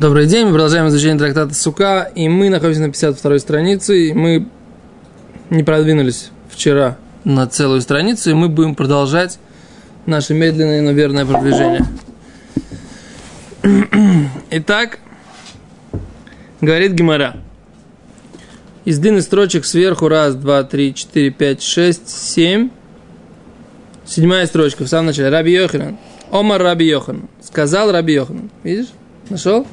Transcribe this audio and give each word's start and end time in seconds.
Добрый 0.00 0.24
день, 0.24 0.46
мы 0.46 0.52
продолжаем 0.52 0.88
изучение 0.88 1.18
трактата 1.18 1.52
Сука, 1.52 2.10
и 2.14 2.26
мы 2.26 2.48
находимся 2.48 2.80
на 2.80 2.86
52 2.86 3.38
странице, 3.38 4.06
и 4.06 4.14
мы 4.14 4.48
не 5.50 5.62
продвинулись 5.62 6.30
вчера 6.48 6.96
на 7.24 7.46
целую 7.46 7.82
страницу, 7.82 8.30
и 8.30 8.32
мы 8.32 8.48
будем 8.48 8.74
продолжать 8.74 9.38
наше 10.06 10.32
медленное, 10.32 10.80
но 10.80 10.92
верное 10.92 11.26
продвижение. 11.26 11.84
Итак, 14.52 15.00
говорит 16.62 16.92
Гимара. 16.92 17.36
Из 18.86 18.98
длинных 18.98 19.24
строчек 19.24 19.66
сверху 19.66 20.08
раз, 20.08 20.34
два, 20.34 20.62
три, 20.62 20.94
четыре, 20.94 21.28
пять, 21.28 21.60
шесть, 21.60 22.08
семь. 22.08 22.70
Седьмая 24.06 24.46
строчка 24.46 24.84
в 24.84 24.88
самом 24.88 25.08
начале. 25.08 25.28
Раби 25.28 25.52
Йоханан. 25.52 25.98
Омар 26.30 26.62
Раби 26.62 26.86
Йохан. 26.86 27.28
Сказал 27.42 27.92
Раби 27.92 28.14
Йохан. 28.14 28.50
Видишь? 28.62 28.88
Нашел? 29.28 29.66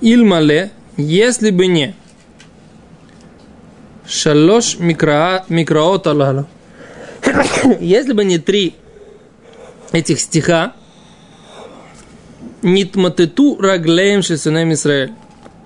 Ильмале, 0.00 0.70
если 0.96 1.50
бы 1.50 1.66
не 1.66 1.94
Шалош 4.10 4.78
микроот 4.78 6.06
алалу. 6.06 6.46
Если 7.80 8.12
бы 8.12 8.24
не 8.24 8.38
три 8.38 8.74
этих 9.92 10.18
стиха, 10.18 10.74
Нитматету 12.62 13.56
раглеем 13.60 14.22
шесунем 14.22 14.72
Израиль. 14.72 15.12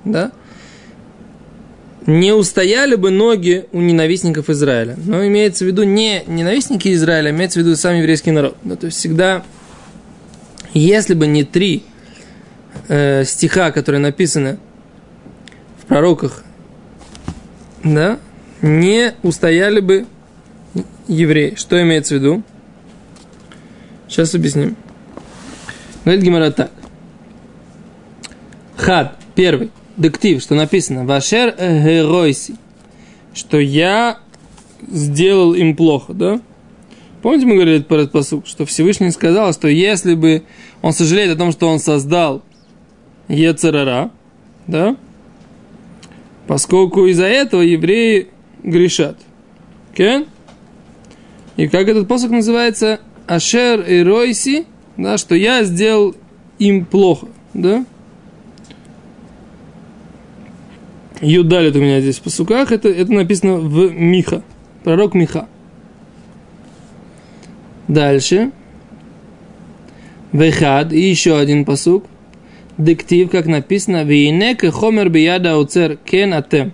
Да? 0.05 0.31
Не 2.07 2.33
устояли 2.33 2.97
бы 2.97 3.11
ноги 3.11 3.65
у 3.73 3.81
ненавистников 3.81 4.51
Израиля. 4.51 4.97
Но 5.05 5.27
имеется 5.27 5.65
в 5.65 5.69
виду 5.69 5.83
не 5.85 6.23
ненавистники 6.27 6.93
Израиля, 6.93 7.29
а 7.29 7.31
имеется 7.31 7.61
в 7.61 7.63
виду 7.63 7.77
сам 7.77 7.97
еврейский 7.97 8.31
народ. 8.31 8.57
Да, 8.63 8.77
то 8.77 8.87
есть 8.87 8.99
всегда, 8.99 9.43
если 10.75 11.15
бы 11.15 11.27
не 11.27 11.45
три 11.45 11.83
э, 12.89 13.25
стиха, 13.25 13.71
которые 13.71 14.01
написаны 14.01 14.59
в 15.83 15.87
пророках, 15.87 16.45
да, 17.83 18.19
не 18.63 19.15
устояли 19.23 19.81
бы 19.81 20.07
евреи. 21.07 21.55
Что 21.57 21.81
имеется 21.83 22.15
в 22.15 22.19
виду? 22.19 22.43
Сейчас 24.09 24.35
объясним. 24.35 24.77
Говорит 26.05 26.25
Гимара 26.25 26.51
так. 26.51 26.71
Хад, 28.77 29.17
первый, 29.35 29.71
дектив, 29.97 30.43
что 30.43 30.55
написано, 30.55 31.05
Вашер 31.05 31.55
геройси, 31.59 32.57
что 33.33 33.59
я 33.59 34.19
сделал 34.91 35.55
им 35.55 35.77
плохо, 35.77 36.13
да? 36.13 36.41
Помните, 37.23 37.47
мы 37.47 37.55
говорили 37.55 37.83
про 37.83 38.01
этот 38.01 38.13
посук, 38.13 38.47
что 38.47 38.67
Всевышний 38.67 39.11
сказал, 39.11 39.53
что 39.55 39.69
если 39.69 40.15
бы 40.15 40.43
он 40.83 40.93
сожалеет 40.93 41.31
о 41.31 41.39
том, 41.39 41.53
что 41.53 41.69
он 41.69 41.79
создал 41.79 42.43
Ецерара, 43.29 44.11
да? 44.67 44.97
Поскольку 46.47 47.07
из-за 47.07 47.27
этого 47.27 47.63
евреи 47.63 48.29
грешат. 48.63 49.19
Okay? 49.95 50.27
И 51.57 51.69
как 51.69 51.89
этот 51.89 52.09
посох 52.09 52.31
называется? 52.31 53.01
Ашер 53.27 53.81
и 53.81 54.03
Ройси, 54.03 54.67
да, 54.97 55.17
что 55.17 55.35
я 55.35 55.65
сделал 55.65 56.15
им 56.59 56.85
плохо, 56.85 57.29
да? 57.55 57.87
Юдалит 61.21 61.75
у 61.77 61.81
меня 61.81 62.01
здесь 62.01 62.19
в 62.19 62.23
посуках, 62.23 62.71
это, 62.71 62.89
это 62.89 63.13
написано 63.13 63.57
в 63.57 63.93
Миха, 63.93 64.43
пророк 64.83 65.15
Миха. 65.15 65.49
Дальше. 67.89 68.51
Вехад, 70.33 70.93
и 70.93 71.01
еще 71.01 71.39
один 71.39 71.65
посук 71.65 72.05
диктив, 72.79 73.31
как 73.31 73.47
написано, 73.47 74.05
«Вейнек 74.05 74.65
хомер 74.73 75.09
бияда 75.09 75.57
уцер 75.57 75.97
кен 75.97 76.35
атем». 76.35 76.73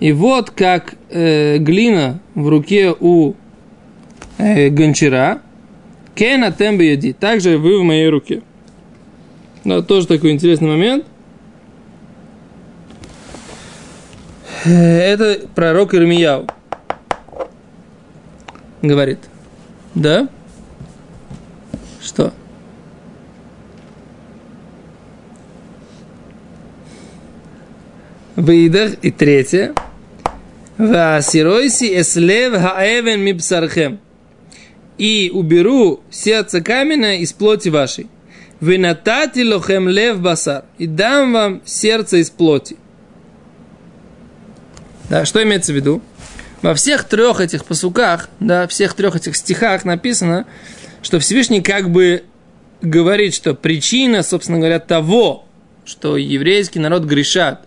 И 0.00 0.12
вот 0.12 0.50
как 0.50 0.94
э, 1.10 1.58
глина 1.58 2.20
в 2.34 2.48
руке 2.48 2.94
у 2.98 3.34
э, 4.38 4.68
гончара, 4.68 5.40
кен 6.14 6.44
атем 6.44 6.76
бияди, 6.76 7.12
также 7.12 7.56
вы 7.56 7.80
в 7.80 7.82
моей 7.82 8.08
руке. 8.08 8.42
Да, 9.64 9.82
тоже 9.82 10.06
такой 10.06 10.32
интересный 10.32 10.68
момент. 10.68 11.06
Э, 14.64 14.70
это 14.70 15.48
пророк 15.54 15.94
Ирмияу 15.94 16.46
говорит. 18.82 19.18
Да? 19.94 20.28
Что? 22.02 22.32
Выидах. 28.36 28.94
И 29.02 29.10
третье. 29.10 29.74
Васиройси 30.78 32.00
эслев 32.00 32.52
хаэвен 32.52 33.20
мипсархем. 33.20 33.98
И 34.98 35.30
уберу 35.32 36.00
сердце 36.10 36.60
каменное 36.60 37.16
из 37.16 37.32
плоти 37.32 37.70
вашей. 37.70 38.06
Вы 38.60 38.78
натати 38.78 39.40
лохем 39.40 39.88
лев 39.88 40.20
басар. 40.20 40.64
И 40.78 40.86
дам 40.86 41.32
вам 41.32 41.62
сердце 41.64 42.18
из 42.18 42.30
плоти. 42.30 42.76
Да, 45.08 45.24
что 45.24 45.42
имеется 45.42 45.72
в 45.72 45.76
виду? 45.76 46.02
Во 46.62 46.74
всех 46.74 47.04
трех 47.04 47.40
этих 47.40 47.64
посуках, 47.64 48.28
да, 48.40 48.66
всех 48.66 48.94
трех 48.94 49.14
этих 49.14 49.36
стихах 49.36 49.84
написано, 49.84 50.46
что 51.02 51.20
Всевышний 51.20 51.60
как 51.60 51.90
бы 51.90 52.24
говорит, 52.82 53.34
что 53.34 53.54
причина, 53.54 54.22
собственно 54.22 54.58
говоря, 54.58 54.80
того, 54.80 55.44
что 55.84 56.16
еврейский 56.16 56.80
народ 56.80 57.04
грешат, 57.04 57.65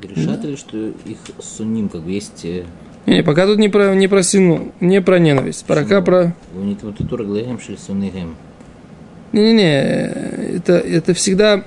Грешат 0.00 0.44
или 0.44 0.56
что 0.56 0.76
их 0.76 1.18
сунним, 1.40 1.88
как 1.88 2.02
бы 2.02 2.12
есть... 2.12 2.44
э, 2.44 2.64
Не, 3.06 3.22
пока 3.22 3.46
тут 3.46 3.58
не 3.58 3.68
про, 3.68 3.94
не 3.94 4.08
про 4.08 4.22
сину, 4.22 4.72
не 4.80 5.00
про 5.00 5.18
ненависть. 5.18 5.64
Пока 5.66 6.00
про... 6.00 6.34
Не-не-не, 9.32 10.56
это, 10.56 10.74
это 10.74 11.14
всегда 11.14 11.64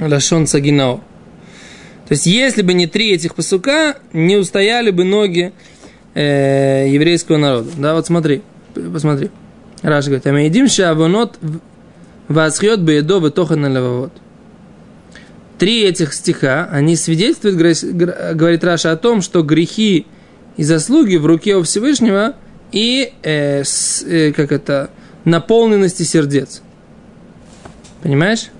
Лашон 0.00 0.46
Сагинао. 0.46 0.96
То 2.06 2.12
есть, 2.12 2.26
если 2.26 2.62
бы 2.62 2.74
не 2.74 2.86
три 2.86 3.12
этих 3.12 3.34
посука, 3.34 3.96
не 4.12 4.36
устояли 4.36 4.90
бы 4.90 5.04
ноги 5.04 5.52
э, 6.14 6.86
еврейского 6.88 7.38
народа. 7.38 7.70
Да, 7.78 7.94
вот 7.94 8.06
смотри, 8.06 8.42
посмотри. 8.74 9.30
Раш 9.82 10.06
говорит, 10.06 10.26
«Амейдим 10.26 10.68
шавонот 10.68 11.38
васхьот 12.28 12.80
беедо 12.80 13.20
бетохан 13.20 13.66
левовод». 13.72 14.12
Три 15.58 15.84
этих 15.84 16.12
стиха, 16.12 16.68
они 16.70 16.96
свидетельствуют, 16.96 17.56
говорит 18.34 18.64
Раша, 18.64 18.90
о 18.90 18.96
том, 18.96 19.22
что 19.22 19.42
грехи 19.42 20.06
и 20.56 20.64
заслуги 20.64 21.16
в 21.16 21.26
руке 21.26 21.56
у 21.56 21.62
Всевышнего 21.62 22.34
и, 22.72 23.12
э, 23.22 23.62
с, 23.62 24.02
э, 24.02 24.32
как 24.32 24.52
это, 24.52 24.90
наполненности 25.24 26.02
сердец. 26.02 26.62
Понимаешь? 28.02 28.50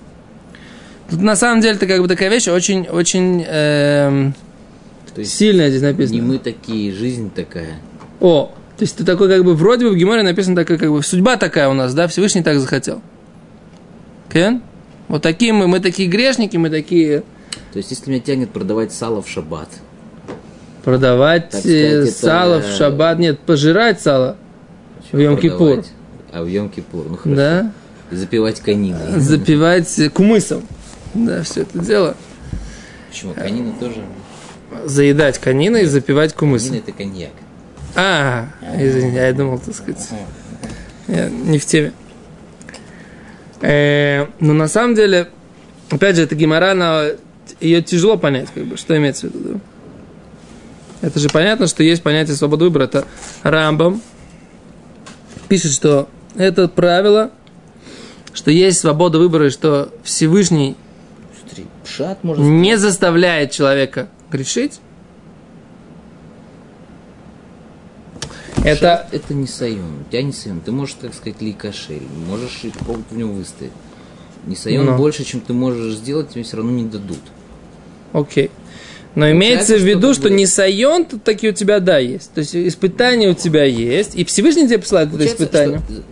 Тут 1.10 1.21
на 1.21 1.37
самом 1.37 1.60
деле 1.60 1.75
это 1.75 1.87
как 1.87 2.00
бы 2.00 2.09
такая 2.09 2.31
вещь 2.31 2.49
очень, 2.49 2.88
очень 2.88 3.44
есть 5.21 5.34
сильная 5.34 5.71
здесь 5.71 5.83
написана. 5.83 6.15
не 6.15 6.21
мы 6.21 6.38
такие, 6.38 6.93
жизнь 6.93 7.31
такая. 7.31 7.77
О, 8.21 8.53
то 8.77 8.83
есть 8.83 8.97
ты 8.97 9.04
такой 9.04 9.28
как 9.28 9.44
бы 9.44 9.54
вроде 9.54 9.84
бы 9.84 9.93
в 9.93 9.97
Геморе 9.97 10.22
написано 10.22 10.56
такая 10.56 10.78
как 10.78 10.91
бы 10.91 11.03
судьба 11.03 11.37
такая 11.37 11.69
у 11.69 11.75
нас, 11.75 11.94
да, 11.94 12.09
Всевышний 12.09 12.43
так 12.43 12.59
захотел. 12.59 13.00
Кен? 14.33 14.62
Вот 15.09 15.22
такие 15.22 15.53
мы, 15.53 15.66
мы 15.69 15.81
такие 15.81 16.09
грешники, 16.09 16.56
мы 16.56 16.70
такие 16.70 17.20
То 17.72 17.78
есть 17.78 17.91
если 17.91 18.10
меня 18.10 18.20
тянет 18.20 18.50
продавать 18.50 18.92
сало 18.92 19.22
в 19.22 19.28
шаббат, 19.28 19.69
продавать 20.84 21.54
э, 21.54 21.59
сказать, 21.59 22.09
это- 22.09 22.12
сало 22.12 22.60
в 22.60 22.66
шаббат, 22.66 23.19
нет, 23.19 23.38
пожирать 23.41 24.00
сало 24.00 24.37
в 25.12 25.16
Йом-Кипур. 25.16 25.84
А 26.32 26.42
в 26.42 26.47
Йом-Кипур, 26.47 27.09
ну 27.09 27.16
хорошо. 27.16 27.37
Да, 27.37 27.72
И 28.10 28.16
запивать 28.16 28.60
кониной. 28.60 29.20
запивать 29.20 29.88
кумысом. 30.12 30.62
Да, 31.15 31.42
все 31.42 31.62
это 31.62 31.78
дело. 31.78 32.16
Почему? 33.10 33.34
Конина 33.34 33.72
тоже. 33.78 34.03
Заедать 34.84 35.39
кониной 35.39 35.83
и 35.83 35.86
запивать 35.86 36.33
Конина 36.34 36.59
кумысом. 36.59 36.77
это 36.77 36.91
коньяк. 36.92 37.30
А, 37.95 38.48
извини, 38.77 39.15
я 39.15 39.33
думал, 39.33 39.60
так 39.60 39.72
сказать, 39.74 40.09
я 41.07 41.28
не 41.28 41.59
в 41.59 41.65
теме. 41.65 41.92
Э, 43.60 44.27
но 44.41 44.53
на 44.53 44.68
самом 44.68 44.95
деле, 44.95 45.28
опять 45.91 46.16
же, 46.16 46.22
это 46.22 46.34
гемора, 46.34 46.72
она- 46.72 47.06
ее 47.60 47.83
тяжело 47.83 48.16
понять, 48.16 48.48
как 48.54 48.65
бы, 48.65 48.77
что 48.77 48.97
имеется 48.97 49.28
в 49.28 49.34
виду. 49.34 49.60
Это 51.01 51.18
же 51.18 51.28
понятно, 51.28 51.66
что 51.66 51.83
есть 51.83 52.03
понятие 52.03 52.34
свободы 52.36 52.65
выбора. 52.65 52.84
Это 52.84 53.04
Рамбам 53.42 54.01
пишет, 55.48 55.72
что 55.72 56.09
это 56.36 56.68
правило, 56.68 57.30
что 58.33 58.51
есть 58.51 58.80
свобода 58.80 59.18
выбора, 59.18 59.48
и 59.48 59.51
что 59.51 59.92
Всевышний 60.03 60.77
пшат 61.84 62.24
можно 62.24 62.42
не 62.42 62.77
заставляет 62.78 63.50
человека 63.50 64.09
грешить. 64.30 64.80
Это 68.65 69.07
это 69.13 69.34
не 69.34 69.47
сайон. 69.47 70.01
У 70.07 70.11
тебя 70.11 70.22
не 70.22 70.33
сайон. 70.33 70.61
Ты 70.61 70.72
можешь, 70.72 70.97
так 71.01 71.15
сказать, 71.15 71.41
ликошель. 71.41 72.03
Можешь 72.27 72.61
и 72.65 72.72
в 73.11 73.16
нем 73.16 73.34
выстоять. 73.34 73.72
Нисайон 74.47 74.87
Но. 74.87 74.97
больше, 74.97 75.25
чем 75.25 75.41
ты 75.41 75.53
можешь 75.53 75.95
сделать, 75.95 76.31
тебе 76.31 76.43
все 76.43 76.59
равно 76.59 76.72
не 76.72 76.84
дадут. 76.84 77.19
Окей. 78.13 78.51
Но 79.15 79.31
имеется 79.31 79.77
в 79.77 79.83
виду, 79.83 80.13
что 80.13 80.28
не 80.28 80.47
сайон, 80.47 81.05
то 81.05 81.19
таки 81.19 81.49
у 81.49 81.53
тебя 81.53 81.81
да 81.81 81.99
есть. 81.99 82.33
То 82.33 82.41
есть 82.41 82.55
испытания 82.55 83.31
у 83.31 83.34
тебя 83.34 83.65
есть, 83.65 84.16
и 84.16 84.25
Всевышний 84.25 84.67
тебе 84.67 84.78
посылает 84.78 85.09
это 85.09 85.19
Получается, 85.19 85.45
испытание. 85.45 85.78
что, 85.78 85.95
э, 85.95 86.03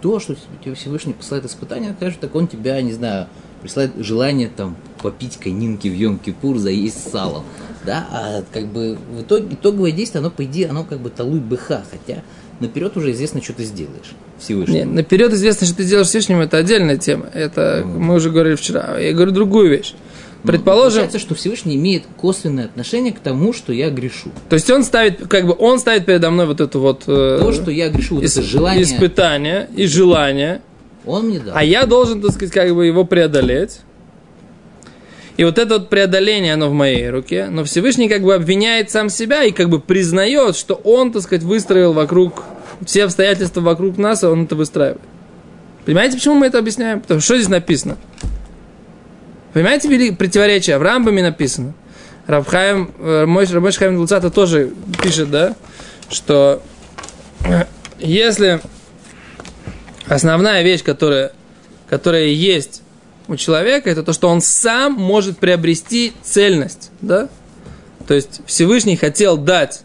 то, 0.00 0.20
что 0.20 0.36
тебе 0.64 0.74
Всевышний 0.74 1.12
посылает 1.12 1.44
испытание, 1.44 1.94
скажешь, 1.96 2.18
так 2.20 2.34
он 2.34 2.48
тебя, 2.48 2.80
не 2.80 2.92
знаю, 2.92 3.26
присылает 3.60 3.92
желание 3.98 4.48
там 4.48 4.76
попить 5.02 5.36
конинки 5.36 5.88
в 5.88 5.92
Йом-Кипур, 5.92 6.56
заесть 6.56 7.10
салом. 7.10 7.44
Да, 7.84 8.06
а 8.10 8.42
как 8.52 8.66
бы 8.66 8.96
в 9.16 9.22
итоге 9.22 9.54
итоговое 9.54 9.90
действие, 9.92 10.20
оно, 10.20 10.30
по 10.30 10.44
идее, 10.44 10.68
оно 10.68 10.84
как 10.84 11.00
бы 11.00 11.10
талуй 11.10 11.40
быха, 11.40 11.82
хотя 11.90 12.22
наперед 12.60 12.96
уже 12.96 13.10
известно, 13.12 13.42
что 13.42 13.52
ты 13.54 13.64
сделаешь 13.64 14.12
Всевышний. 14.38 14.80
Нет, 14.80 14.92
наперед 14.92 15.32
известно, 15.32 15.66
что 15.66 15.76
ты 15.76 15.84
делаешь 15.84 16.06
Всевышнему, 16.08 16.42
это 16.42 16.58
отдельная 16.58 16.96
тема. 16.96 17.26
Это 17.34 17.82
мы 17.84 18.14
уже 18.14 18.30
говорили 18.30 18.54
вчера. 18.54 18.98
Я 18.98 19.12
говорю 19.12 19.32
другую 19.32 19.68
вещь. 19.70 19.94
Предположим, 20.44 21.02
Получается, 21.02 21.18
что 21.20 21.34
Всевышний 21.36 21.76
имеет 21.76 22.02
косвенное 22.16 22.64
отношение 22.64 23.12
к 23.12 23.20
тому, 23.20 23.52
что 23.52 23.72
я 23.72 23.90
грешу. 23.90 24.30
то 24.48 24.54
есть 24.54 24.68
он 24.70 24.82
ставит, 24.82 25.28
как 25.28 25.46
бы 25.46 25.54
он 25.56 25.78
ставит 25.78 26.04
передо 26.04 26.30
мной 26.30 26.46
вот 26.46 26.60
это 26.60 26.80
вот 26.80 27.04
э, 27.06 27.38
То, 27.40 27.52
что 27.52 27.70
я 27.70 27.88
грешу, 27.90 28.16
вот 28.16 28.24
ис- 28.24 28.32
это 28.40 28.42
желание, 28.42 28.82
испытание 28.82 29.68
и 29.76 29.86
желание, 29.86 30.60
он 31.06 31.26
мне 31.28 31.38
дал. 31.38 31.54
а 31.56 31.62
я 31.62 31.86
должен, 31.86 32.20
так 32.20 32.32
сказать, 32.32 32.52
как 32.52 32.74
бы 32.74 32.84
его 32.86 33.04
преодолеть. 33.04 33.80
И 35.36 35.44
вот 35.44 35.58
это 35.58 35.78
вот 35.78 35.88
преодоление, 35.88 36.54
оно 36.54 36.68
в 36.68 36.74
моей 36.74 37.08
руке. 37.08 37.48
Но 37.50 37.64
Всевышний 37.64 38.08
как 38.08 38.22
бы 38.22 38.34
обвиняет 38.34 38.90
сам 38.90 39.08
себя 39.08 39.44
и 39.44 39.50
как 39.50 39.70
бы 39.70 39.80
признает, 39.80 40.56
что 40.56 40.74
он, 40.74 41.12
так 41.12 41.22
сказать, 41.22 41.42
выстроил 41.42 41.92
вокруг, 41.92 42.44
все 42.84 43.04
обстоятельства 43.04 43.60
вокруг 43.60 43.96
нас, 43.96 44.22
и 44.22 44.26
он 44.26 44.44
это 44.44 44.56
выстраивает. 44.56 45.00
Понимаете, 45.84 46.16
почему 46.16 46.34
мы 46.34 46.46
это 46.46 46.58
объясняем? 46.58 47.00
Потому 47.00 47.20
что 47.20 47.26
что 47.26 47.36
здесь 47.36 47.48
написано? 47.48 47.96
Понимаете, 49.52 49.88
вели 49.88 50.12
противоречие? 50.12 50.78
В 50.78 50.82
Рамбаме 50.82 51.22
написано. 51.22 51.74
Рабхайм, 52.26 52.92
э, 52.98 53.26
мой 53.26 53.46
Рабмой 53.46 53.72
Хайм 53.72 53.96
Луцата 53.96 54.30
тоже 54.30 54.72
пишет, 55.02 55.30
да, 55.30 55.56
что 56.08 56.62
если 57.98 58.60
основная 60.06 60.62
вещь, 60.62 60.84
которая, 60.84 61.32
которая 61.88 62.26
есть 62.26 62.81
у 63.28 63.36
человека, 63.36 63.90
это 63.90 64.02
то, 64.02 64.12
что 64.12 64.28
он 64.28 64.40
сам 64.40 64.94
может 64.94 65.38
приобрести 65.38 66.12
цельность, 66.22 66.90
да? 67.00 67.28
То 68.06 68.14
есть 68.14 68.40
Всевышний 68.46 68.96
хотел 68.96 69.36
дать 69.36 69.82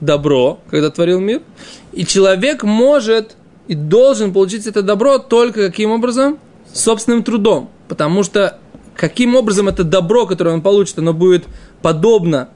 добро, 0.00 0.60
когда 0.70 0.90
творил 0.90 1.20
мир, 1.20 1.42
и 1.92 2.04
человек 2.04 2.62
может 2.62 3.36
и 3.68 3.74
должен 3.74 4.32
получить 4.32 4.66
это 4.66 4.82
добро 4.82 5.18
только 5.18 5.66
каким 5.66 5.90
образом? 5.90 6.38
Собственным 6.72 7.22
трудом. 7.22 7.70
Потому 7.88 8.22
что 8.22 8.58
каким 8.94 9.34
образом 9.34 9.68
это 9.68 9.84
добро, 9.84 10.26
которое 10.26 10.54
он 10.54 10.62
получит, 10.62 10.98
оно 10.98 11.12
будет 11.12 11.44
подобно 11.82 12.48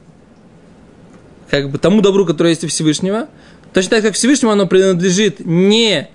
как 1.49 1.71
бы 1.71 1.79
тому 1.79 2.01
добру, 2.01 2.25
которое 2.25 2.51
есть 2.51 2.65
у 2.65 2.69
Всевышнего. 2.69 3.29
Точно 3.73 3.91
так, 3.91 4.03
как 4.03 4.15
Всевышнему 4.15 4.53
оно 4.53 4.67
принадлежит 4.67 5.41
не 5.41 6.11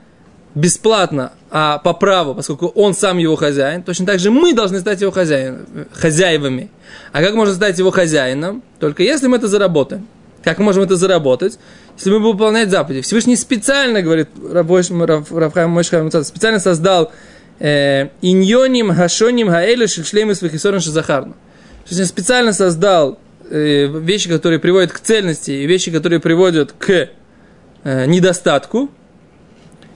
бесплатно, 0.56 1.34
а 1.52 1.78
по 1.78 1.94
праву, 1.94 2.34
поскольку 2.34 2.68
он 2.68 2.94
сам 2.94 3.18
его 3.18 3.36
хозяин, 3.36 3.84
точно 3.84 4.06
так 4.06 4.19
же 4.19 4.31
мы 4.31 4.54
должны 4.54 4.80
стать 4.80 5.02
его 5.02 5.12
хозяин, 5.12 5.66
хозяевами. 5.94 6.72
А 7.12 7.22
как 7.22 7.36
можно 7.36 7.54
стать 7.54 7.78
его 7.78 7.92
хозяином? 7.92 8.63
Только 8.80 9.04
если 9.04 9.28
мы 9.28 9.38
это 9.38 9.48
заработаем. 9.48 10.07
Как 10.44 10.60
мы 10.60 10.66
можем 10.66 10.84
это 10.84 10.96
заработать? 10.96 11.60
Если 11.98 12.10
мы 12.10 12.19
будем 12.19 12.34
выполнять 12.34 12.69
заповеди. 12.69 13.02
Всевышний 13.02 13.36
специально, 13.36 14.02
говорит 14.02 14.30
Рафхайм 14.52 15.69
Мойшхайм 15.72 16.12
специально 16.24 16.60
создал 16.60 17.12
э, 17.60 18.10
иньоним 18.22 18.94
хашоним 18.94 19.50
хаэле 19.50 19.88
шельшлеймы 19.88 20.36
свихисорен 20.36 20.80
шазахарну. 20.80 21.34
То 21.34 21.90
есть 21.90 22.01
он 22.01 22.08
специально 22.08 22.54
создал 22.54 23.19
э, 23.50 23.88
вещи, 23.88 24.30
которые 24.30 24.60
приводят 24.60 24.92
к 24.92 25.00
цельности, 25.00 25.51
и 25.51 25.66
вещи, 25.66 25.92
которые 25.92 26.19
приводят 26.19 26.74
к 26.74 27.10
э, 27.84 28.06
недостатку. 28.06 28.90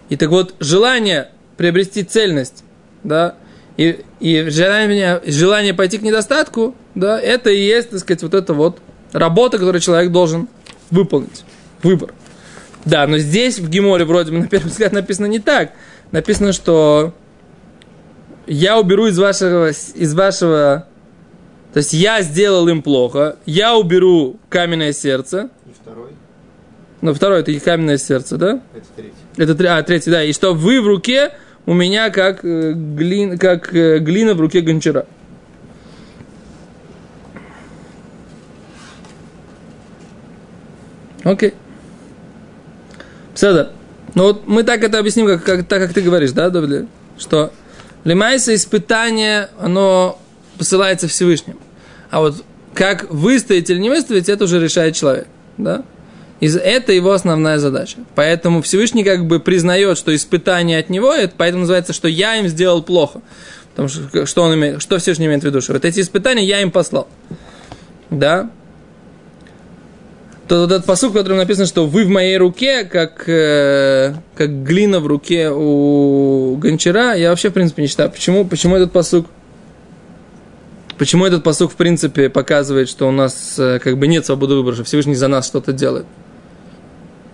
И 0.09 0.15
так 0.15 0.29
вот, 0.29 0.55
желание 0.59 1.29
приобрести 1.57 2.03
цельность, 2.03 2.63
да, 3.03 3.35
и, 3.77 4.03
и 4.19 4.49
желание, 4.49 5.21
желание 5.25 5.73
пойти 5.73 5.97
к 5.97 6.01
недостатку, 6.01 6.75
да, 6.95 7.19
это 7.19 7.49
и 7.49 7.61
есть, 7.61 7.91
так 7.91 7.99
сказать, 7.99 8.23
вот 8.23 8.33
это 8.33 8.53
вот 8.53 8.79
работа, 9.13 9.57
которую 9.57 9.81
человек 9.81 10.11
должен 10.11 10.49
выполнить. 10.91 11.43
Выбор. 11.81 12.13
Да, 12.85 13.07
но 13.07 13.17
здесь 13.17 13.59
в 13.59 13.69
Геморе 13.69 14.05
вроде 14.05 14.31
бы 14.31 14.39
на 14.39 14.47
первый 14.47 14.69
взгляд 14.69 14.91
написано 14.91 15.27
не 15.27 15.39
так. 15.39 15.73
Написано, 16.11 16.53
что 16.53 17.13
я 18.47 18.79
уберу 18.79 19.07
из 19.07 19.19
вашего, 19.19 19.69
из 19.69 20.13
вашего, 20.13 20.87
то 21.73 21.77
есть 21.77 21.93
я 21.93 22.21
сделал 22.21 22.67
им 22.67 22.81
плохо, 22.81 23.37
я 23.45 23.77
уберу 23.77 24.39
каменное 24.49 24.91
сердце, 24.91 25.49
И 25.67 25.71
второй, 25.79 26.09
ну, 27.01 27.13
второе, 27.13 27.39
это 27.39 27.57
каменное 27.59 27.97
сердце, 27.97 28.37
да? 28.37 28.61
это 28.73 28.85
третий. 28.95 29.13
Это 29.37 29.77
а, 29.77 29.83
третий, 29.83 30.11
да. 30.11 30.23
И 30.23 30.33
что 30.33 30.53
вы 30.53 30.81
в 30.81 30.87
руке 30.87 31.31
у 31.65 31.73
меня 31.73 32.09
как, 32.09 32.43
э, 32.43 32.73
глин, 32.73 33.37
как 33.37 33.73
э, 33.73 33.99
глина 33.99 34.33
в 34.33 34.41
руке 34.41 34.61
гончара. 34.61 35.05
Окей. 41.23 41.53
Седа. 43.35 43.71
Ну 44.15 44.23
вот 44.23 44.47
мы 44.47 44.63
так 44.63 44.83
это 44.83 44.99
объясним, 44.99 45.27
как, 45.27 45.43
как, 45.43 45.67
так 45.67 45.81
как 45.81 45.93
ты 45.93 46.01
говоришь, 46.01 46.31
да, 46.31 46.49
Давид? 46.49 46.87
Что 47.17 47.51
лимайса 48.03 48.55
испытание, 48.55 49.49
оно 49.59 50.19
посылается 50.57 51.07
Всевышним. 51.07 51.59
А 52.09 52.19
вот 52.21 52.43
как 52.73 53.09
выстоять 53.09 53.69
или 53.69 53.79
не 53.79 53.89
выстоять, 53.89 54.29
это 54.29 54.45
уже 54.45 54.59
решает 54.59 54.95
человек, 54.95 55.27
да? 55.57 55.83
И 56.39 56.47
это 56.47 56.93
его 56.93 57.11
основная 57.11 57.59
задача. 57.59 57.97
Поэтому 58.15 58.61
Всевышний 58.61 59.03
как 59.03 59.27
бы 59.27 59.39
признает, 59.39 59.97
что 59.97 60.15
испытание 60.15 60.79
от 60.79 60.89
него, 60.89 61.13
это 61.13 61.33
поэтому 61.35 61.61
называется, 61.61 61.91
что 61.91 62.07
я 62.07 62.35
им 62.37 62.47
сделал 62.47 62.81
плохо. 62.81 63.21
Потому 63.71 63.89
что 63.89 64.25
что, 64.25 64.43
он 64.43 64.55
имеет, 64.55 64.81
что 64.81 64.97
Всевышний 64.99 65.27
имеет 65.27 65.41
в 65.41 65.45
виду? 65.45 65.61
Что 65.61 65.73
вот 65.73 65.85
эти 65.85 65.99
испытания 65.99 66.45
я 66.45 66.61
им 66.61 66.71
послал. 66.71 67.07
Да? 68.09 68.49
То 70.47 70.61
вот 70.61 70.71
этот 70.71 70.85
посуд, 70.85 71.11
в 71.11 71.13
котором 71.13 71.37
написано, 71.37 71.67
что 71.67 71.85
вы 71.85 72.05
в 72.05 72.09
моей 72.09 72.37
руке, 72.37 72.83
как, 72.83 73.25
э, 73.27 74.15
как 74.35 74.63
глина 74.63 74.99
в 74.99 75.05
руке 75.05 75.51
у 75.51 76.55
гончара, 76.55 77.13
я 77.13 77.29
вообще, 77.29 77.49
в 77.49 77.53
принципе, 77.53 77.83
не 77.83 77.87
считаю. 77.87 78.09
Почему, 78.09 78.45
почему 78.45 78.75
этот 78.75 78.91
посук? 78.91 79.27
Почему 80.97 81.25
этот 81.25 81.43
посук, 81.43 81.71
в 81.71 81.75
принципе, 81.75 82.29
показывает, 82.29 82.89
что 82.89 83.07
у 83.07 83.11
нас 83.11 83.55
э, 83.59 83.79
как 83.79 83.97
бы 83.97 84.07
нет 84.07 84.25
свободы 84.25 84.55
выбора, 84.55 84.73
что 84.73 84.83
Всевышний 84.85 85.15
за 85.15 85.27
нас 85.27 85.45
что-то 85.45 85.71
делает? 85.71 86.05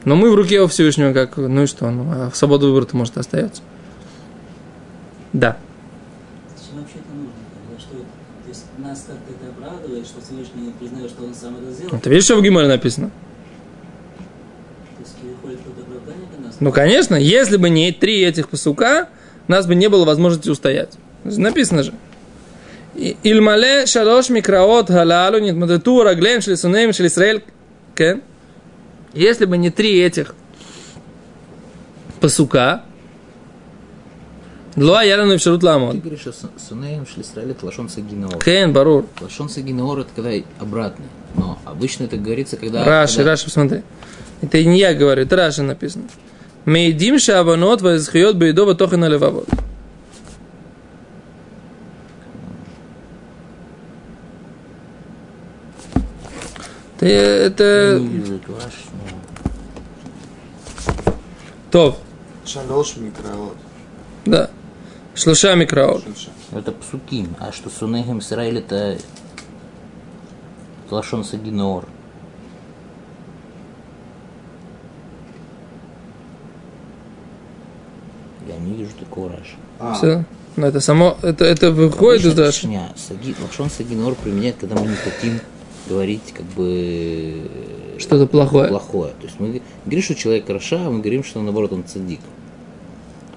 Но 0.05 0.15
мы 0.15 0.31
в 0.31 0.35
руке 0.35 0.62
у 0.62 0.67
Всевышнего, 0.67 1.13
как, 1.13 1.38
ну 1.38 1.63
и 1.63 1.65
что, 1.65 1.89
ну, 1.89 2.05
а 2.09 2.31
свобода 2.33 2.67
выбора-то, 2.67 2.95
может, 2.95 3.17
остается. 3.17 3.62
Да. 5.33 5.57
Зачем 6.55 6.79
вообще 6.79 7.00
это 7.00 7.13
нужно? 7.13 7.79
Что, 7.79 7.95
то 7.97 8.50
есть 8.50 8.65
нас 8.77 9.05
как-то 9.07 9.33
это 9.33 9.51
обрадует, 9.51 10.05
что 10.05 10.21
Всевышний 10.21 10.71
признает, 10.79 11.09
что 11.09 11.24
он 11.24 11.33
сам 11.33 11.57
это 11.57 11.71
сделал? 11.74 12.00
Ты 12.00 12.09
видишь, 12.09 12.25
что 12.25 12.38
в 12.38 12.43
Гиморе 12.43 12.67
написано? 12.67 13.09
То 14.95 15.01
есть 15.01 15.15
нас? 16.39 16.55
Ну, 16.59 16.71
конечно, 16.71 17.15
если 17.15 17.57
бы 17.57 17.69
не 17.69 17.91
три 17.91 18.21
этих 18.21 18.50
посука, 18.50 19.09
нас 19.47 19.65
бы 19.65 19.75
не 19.75 19.89
было 19.89 20.05
возможности 20.05 20.50
устоять. 20.50 20.93
Написано 21.24 21.83
же. 21.83 21.93
Ильмале 22.95 23.85
шалош 23.88 24.29
микраот 24.29 24.88
халалу 24.88 25.39
нитмадету 25.39 26.03
раглем 26.03 26.41
шлисунеем 26.41 26.93
шлисраэль. 26.93 27.43
Кен. 27.95 28.21
Если 29.15 29.45
бы 29.45 29.57
не 29.57 29.69
три 29.69 30.00
этих 30.01 30.36
посука, 32.19 32.84
луа 34.75 35.03
ярану 35.03 35.39
шарут 35.39 35.62
Ты 35.62 35.65
ламон. 35.67 36.00
говоришь, 36.01 36.19
что 36.19 36.34
Сунеем 36.57 37.07
Шлисраэль 37.07 37.51
это 37.51 37.65
лашон 37.65 37.88
сагинаор. 37.88 38.38
Кен, 38.43 38.74
барур. 38.74 39.05
Лашон 39.22 39.48
сагинаор 39.50 40.00
это 40.00 40.10
когда 40.15 40.34
обратно. 40.60 41.05
Но 41.36 41.57
обычно 41.65 42.03
это 42.03 42.17
говорится, 42.17 42.57
когда... 42.57 42.84
Раши, 42.84 43.17
когда- 43.17 43.31
Раши, 43.31 43.45
посмотри. 43.45 43.81
Это 44.41 44.63
не 44.65 44.79
я 44.79 44.93
говорю, 44.93 45.22
это 45.24 45.36
Раши 45.38 45.63
написано. 45.63 46.05
Мейдим 46.65 47.17
шабанот 47.17 47.81
вазхиот 47.81 48.36
бейдова 48.36 48.75
тохена 48.75 49.05
левавот. 49.05 49.48
Ты 56.98 57.07
это... 57.07 57.98
не 58.00 58.07
вижу 58.07 58.36
эту 58.36 58.53
Раш, 58.55 58.74
но- 58.93 59.19
Топ, 61.75 61.98
Шалош 62.46 62.96
микроот. 62.96 63.58
да. 64.25 64.50
Шлуша 65.13 65.55
микроот. 65.55 66.05
Шельша. 66.05 66.29
Это 66.53 66.72
псуким. 66.72 67.36
А 67.38 67.51
что 67.51 67.70
Сунеем 67.70 68.20
Исраэль 68.20 68.60
это... 68.60 68.75
это 68.75 69.01
лашон 70.89 71.25
сагинаор. 71.25 71.86
Я 78.48 78.55
не 78.55 78.75
вижу 78.75 78.91
что 78.91 79.00
такое 79.00 79.32
Раша. 79.32 79.55
А, 79.79 79.94
Все. 79.96 80.24
Но 80.55 80.67
это 80.67 80.79
само, 80.79 81.17
это, 81.24 81.44
это 81.44 81.72
выходит 81.72 82.24
из 82.24 82.39
Раши. 82.39 82.70
Саги, 82.96 83.36
лашон 83.44 83.70
сагинор 83.70 84.15
применяет, 84.15 84.55
когда 84.62 84.75
мы 84.79 84.88
не 84.88 84.96
хотим 84.96 85.41
говорить 85.87 86.33
как 86.33 86.45
бы 86.47 87.49
Что-то 87.97 88.27
плохое. 88.27 88.67
плохое. 88.69 89.13
То 89.19 89.25
есть 89.25 89.39
мы 89.39 89.61
говорим, 89.85 90.03
что 90.03 90.15
человек 90.15 90.49
Раша, 90.49 90.87
а 90.87 90.89
мы 90.89 90.99
говорим, 90.99 91.23
что 91.23 91.41
наоборот 91.41 91.73
он 91.73 91.83
цадик. 91.83 92.19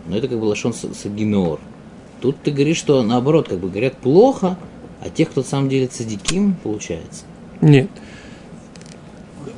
Но 0.06 0.16
это 0.16 0.28
как 0.28 0.38
бы 0.38 0.44
лашон 0.44 0.72
са- 0.72 0.94
сагинор. 0.94 1.60
Тут 2.20 2.36
ты 2.42 2.50
говоришь, 2.50 2.78
что 2.78 3.02
наоборот, 3.02 3.48
как 3.48 3.58
бы 3.58 3.68
говорят 3.68 3.96
плохо, 3.96 4.56
а 5.00 5.10
тех, 5.10 5.30
кто 5.30 5.42
на 5.42 5.46
самом 5.46 5.68
деле 5.68 5.86
цадиким, 5.86 6.56
получается. 6.62 7.24
Нет. 7.60 7.88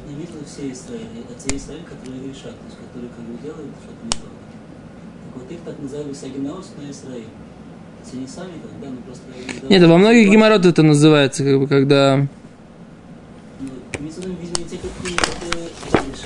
Не 0.08 0.14
видел 0.14 0.34
все 0.46 0.70
Израиль, 0.72 1.06
это 1.18 1.48
те 1.48 1.56
Израиль, 1.56 1.84
которые 1.84 2.28
решат, 2.28 2.52
то 2.58 2.66
есть 2.66 2.76
которые 2.78 3.10
как 3.10 3.24
бы 3.24 3.42
делают 3.42 3.74
что-то 3.82 4.04
не 4.04 4.10
то. 4.10 4.28
Так 5.24 5.42
вот 5.42 5.52
их 5.52 5.58
так 5.64 5.78
называли 5.78 6.12
Сагинаос 6.12 6.72
на 6.78 6.90
Израиль. 6.90 7.24
Сами 8.04 8.26
так, 8.26 8.70
да, 8.82 8.88
ну 8.88 8.96
просто... 9.06 9.22
Нет, 9.68 9.86
во 9.86 9.98
многих 9.98 10.30
геморрот 10.30 10.64
это 10.64 10.82
называется, 10.82 11.44
как 11.44 11.60
бы, 11.60 11.66
когда... 11.68 12.16
Ну, 13.60 13.68
имеется 13.99 13.99
в 13.99 13.99
виду, 13.99 13.99
видимо, 13.99 13.99
те, 13.99 13.99
которые 13.99 13.99
которые 13.99 13.99
решат, 13.99 13.99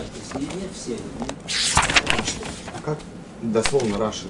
то 0.03 0.19
есть 0.19 0.35
не, 0.37 0.63
не 0.63 0.69
все. 0.73 0.97
а 2.75 2.81
как 2.85 2.99
дословно 3.43 3.99
Раши, 3.99 4.25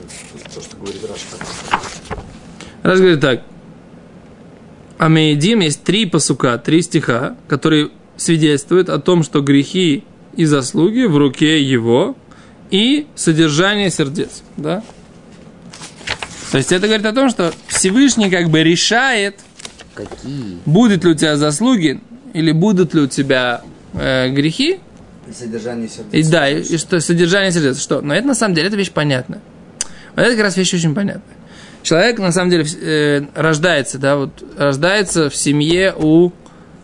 то, 0.54 0.60
что 0.60 0.76
говорит 0.76 1.02
Раши, 1.08 1.24
как 1.30 2.20
Раз 2.82 2.98
говорит 2.98 3.20
так. 3.20 3.42
Амеедим 4.98 5.60
есть 5.60 5.82
три 5.84 6.06
пасука, 6.06 6.58
три 6.58 6.82
стиха, 6.82 7.36
которые 7.48 7.90
свидетельствуют 8.16 8.88
о 8.88 8.98
том, 8.98 9.22
что 9.22 9.40
грехи 9.40 10.04
и 10.36 10.44
заслуги 10.44 11.04
в 11.04 11.16
руке 11.16 11.62
его 11.62 12.16
и 12.70 13.06
содержание 13.14 13.90
сердец. 13.90 14.42
Да? 14.56 14.82
То 16.50 16.58
есть 16.58 16.72
это 16.72 16.86
говорит 16.86 17.06
о 17.06 17.12
том, 17.12 17.30
что 17.30 17.52
Всевышний 17.66 18.30
как 18.30 18.50
бы 18.50 18.62
решает, 18.62 19.40
Какие? 19.94 20.58
будет 20.64 21.04
ли 21.04 21.10
у 21.10 21.14
тебя 21.14 21.36
заслуги 21.36 22.00
или 22.34 22.52
будут 22.52 22.92
ли 22.92 23.00
у 23.00 23.06
тебя 23.06 23.62
э, 23.94 24.28
грехи, 24.28 24.80
И 25.26 25.32
содержание 25.32 25.88
сердца. 25.88 26.04
и 26.12 26.22
да, 26.24 26.48
и, 26.50 26.60
и 26.60 26.76
что 26.76 27.00
содержание 27.00 27.50
сердца, 27.50 27.80
что? 27.80 28.00
Но 28.02 28.12
это 28.12 28.26
на 28.26 28.34
самом 28.34 28.54
деле, 28.54 28.68
это 28.68 28.76
вещь 28.76 28.90
понятная. 28.90 29.40
Вот 30.14 30.22
это 30.22 30.32
как 30.32 30.44
раз 30.44 30.56
вещь 30.56 30.74
очень 30.74 30.94
понятная. 30.94 31.36
Человек, 31.82 32.18
на 32.18 32.32
самом 32.32 32.50
деле, 32.50 32.66
э, 32.82 33.22
рождается, 33.34 33.98
да, 33.98 34.16
вот, 34.16 34.30
рождается 34.58 35.30
в 35.30 35.36
семье 35.36 35.94
у 35.96 36.32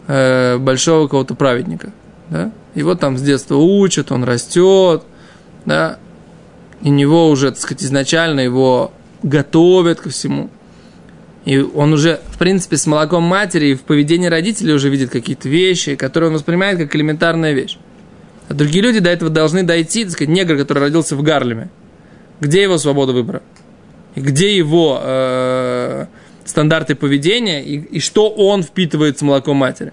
э, 0.06 0.56
большого 0.58 1.08
кого-то 1.08 1.34
праведника, 1.34 1.92
да, 2.30 2.52
его 2.74 2.94
там 2.94 3.18
с 3.18 3.22
детства 3.22 3.56
учат, 3.56 4.12
он 4.12 4.24
растет, 4.24 5.02
да, 5.66 5.98
и 6.82 6.90
него 6.90 7.28
уже, 7.28 7.50
так 7.50 7.60
сказать, 7.60 7.82
изначально 7.82 8.40
его 8.40 8.92
готовят 9.22 10.00
ко 10.00 10.10
всему. 10.10 10.50
И 11.50 11.58
он 11.58 11.92
уже, 11.92 12.20
в 12.28 12.38
принципе, 12.38 12.76
с 12.76 12.86
молоком 12.86 13.24
матери 13.24 13.70
и 13.70 13.74
в 13.74 13.80
поведении 13.80 14.28
родителей 14.28 14.72
уже 14.72 14.88
видит 14.88 15.10
какие-то 15.10 15.48
вещи, 15.48 15.96
которые 15.96 16.28
он 16.28 16.34
воспринимает 16.34 16.78
как 16.78 16.94
элементарная 16.94 17.54
вещь. 17.54 17.76
А 18.48 18.54
другие 18.54 18.84
люди 18.84 19.00
до 19.00 19.10
этого 19.10 19.32
должны 19.32 19.64
дойти, 19.64 20.04
так 20.04 20.12
сказать, 20.12 20.28
негр, 20.28 20.56
который 20.56 20.78
родился 20.78 21.16
в 21.16 21.22
Гарлеме. 21.24 21.68
Где 22.38 22.62
его 22.62 22.78
свобода 22.78 23.10
выбора? 23.10 23.42
И 24.14 24.20
где 24.20 24.56
его 24.56 25.00
э, 25.02 26.06
стандарты 26.44 26.94
поведения? 26.94 27.64
И, 27.64 27.78
и 27.96 27.98
что 27.98 28.30
он 28.30 28.62
впитывает 28.62 29.18
с 29.18 29.22
молоком 29.22 29.56
матери? 29.56 29.92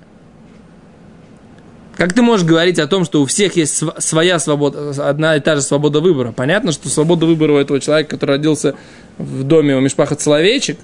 Как 1.96 2.14
ты 2.14 2.22
можешь 2.22 2.46
говорить 2.46 2.78
о 2.78 2.86
том, 2.86 3.04
что 3.04 3.24
у 3.24 3.26
всех 3.26 3.56
есть 3.56 3.78
св- 3.78 3.96
своя 3.98 4.38
свобода, 4.38 4.92
одна 5.10 5.36
и 5.36 5.40
та 5.40 5.56
же 5.56 5.64
свобода 5.64 6.02
выбора? 6.02 6.34
Понятно, 6.34 6.72
что 6.72 6.88
свобода 6.88 7.26
выбора 7.26 7.54
у 7.54 7.58
этого 7.58 7.80
человека, 7.80 8.12
который 8.12 8.34
родился 8.34 8.76
в 9.18 9.42
доме 9.42 9.76
у 9.76 9.80
Мишпаха 9.80 10.16
Соловейчик, 10.20 10.78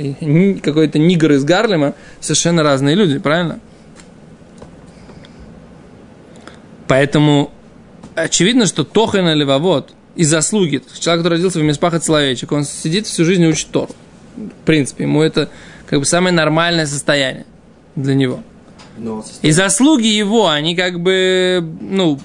и 0.00 0.54
какой-то 0.54 0.98
нигер 0.98 1.32
из 1.32 1.44
Гарлема, 1.44 1.94
совершенно 2.20 2.62
разные 2.62 2.94
люди, 2.94 3.18
правильно? 3.18 3.60
Поэтому 6.88 7.52
очевидно, 8.14 8.66
что 8.66 8.84
Тохана 8.84 9.34
Левовод 9.34 9.92
и 10.16 10.24
заслуги, 10.24 10.82
человек, 10.98 11.22
который 11.22 11.34
родился 11.34 11.60
в 11.60 11.62
Миспахат 11.62 12.04
Соловейчик, 12.04 12.50
он 12.52 12.64
сидит 12.64 13.06
всю 13.06 13.24
жизнь 13.24 13.42
и 13.42 13.46
учит 13.46 13.68
Тору. 13.70 13.94
В 14.36 14.64
принципе, 14.64 15.04
ему 15.04 15.22
это 15.22 15.50
как 15.86 16.00
бы 16.00 16.04
самое 16.04 16.34
нормальное 16.34 16.86
состояние 16.86 17.46
для 17.96 18.14
него. 18.14 18.42
И 19.42 19.50
заслуги 19.50 20.06
его, 20.06 20.48
они 20.48 20.76
как 20.76 21.00
бы, 21.00 21.64
ну, 21.80 22.20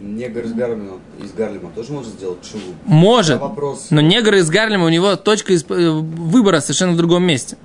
негр 0.00 0.44
из 0.44 0.52
Гарлема, 0.52 0.98
из 1.22 1.32
Гарлема 1.32 1.70
тоже 1.74 1.92
может 1.92 2.12
сделать 2.12 2.38
шуву. 2.44 2.74
может, 2.84 3.36
А 3.40 3.46
вопрос- 3.46 3.88
но 3.90 4.00
негр 4.00 4.34
из 4.34 4.48
Гарлема, 4.48 4.86
у 4.86 4.88
него 4.88 5.16
точка 5.16 5.52
э, 5.54 5.90
выбора 5.90 6.60
совершенно 6.60 6.92
в 6.92 6.96
другом 6.96 7.24
месте. 7.24 7.56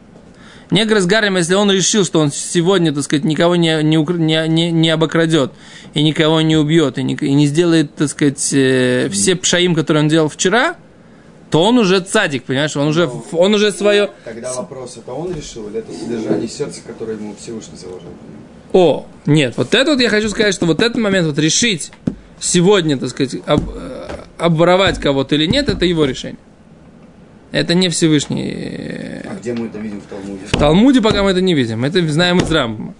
Негр 0.71 0.97
из 0.97 1.05
Гарлема, 1.05 1.39
если 1.39 1.53
он 1.53 1.71
решил, 1.71 2.03
что 2.05 2.19
он 2.19 2.31
сегодня, 2.31 2.91
так 2.91 3.03
сказать, 3.03 3.23
никого 3.23 3.55
не, 3.55 3.83
не, 3.83 4.47
не, 4.47 4.71
не, 4.71 4.89
обокрадет, 4.89 5.51
и 5.93 6.01
никого 6.01 6.41
не 6.41 6.57
убьет, 6.57 6.97
и 6.97 7.03
не, 7.03 7.13
и 7.13 7.33
не 7.33 7.45
сделает, 7.45 7.93
так 7.95 8.09
сказать, 8.09 8.49
э, 8.51 9.09
все 9.11 9.35
пшаим, 9.35 9.75
которые 9.75 10.03
он 10.03 10.09
делал 10.09 10.27
вчера, 10.27 10.75
то 11.51 11.61
он 11.63 11.77
уже 11.77 11.99
цадик, 12.01 12.43
понимаешь, 12.45 12.75
он 12.75 12.87
уже, 12.87 13.09
он 13.31 13.53
уже 13.53 13.71
свое... 13.71 14.09
Тогда 14.23 14.53
вопрос, 14.53 14.97
это 14.97 15.13
он 15.13 15.33
решил, 15.33 15.67
или 15.69 15.79
это 15.79 15.93
содержание 15.93 16.47
сердца, 16.47 16.81
которое 16.85 17.15
ему 17.15 17.35
Всевышний 17.39 17.77
заложил? 17.77 18.09
О, 18.73 19.05
нет, 19.25 19.53
вот 19.55 19.73
это 19.73 19.91
вот 19.91 20.01
я 20.01 20.09
хочу 20.09 20.29
сказать, 20.29 20.53
что 20.53 20.65
вот 20.65 20.81
этот 20.81 20.97
момент 20.97 21.27
вот 21.27 21.37
решить 21.37 21.91
сегодня, 22.39 22.97
так 22.97 23.09
сказать, 23.09 23.41
об- 23.45 23.69
э, 23.75 24.07
обворовать 24.37 24.99
кого-то 24.99 25.35
или 25.35 25.45
нет, 25.45 25.69
это 25.69 25.85
его 25.85 26.05
решение. 26.05 26.39
Это 27.51 27.73
не 27.73 27.89
Всевышний. 27.89 28.51
э, 28.53 29.21
А 29.29 29.35
где 29.39 29.53
мы 29.53 29.67
это 29.67 29.77
видим 29.79 30.01
в 30.01 30.05
Талмуде? 30.05 30.45
В 30.47 30.51
Талмуде 30.51 31.01
пока 31.01 31.23
мы 31.23 31.31
это 31.31 31.41
не 31.41 31.53
видим, 31.53 31.85
это 31.85 32.05
знаем 32.09 32.39
из 32.39 32.51
Рамбама. 32.51 32.93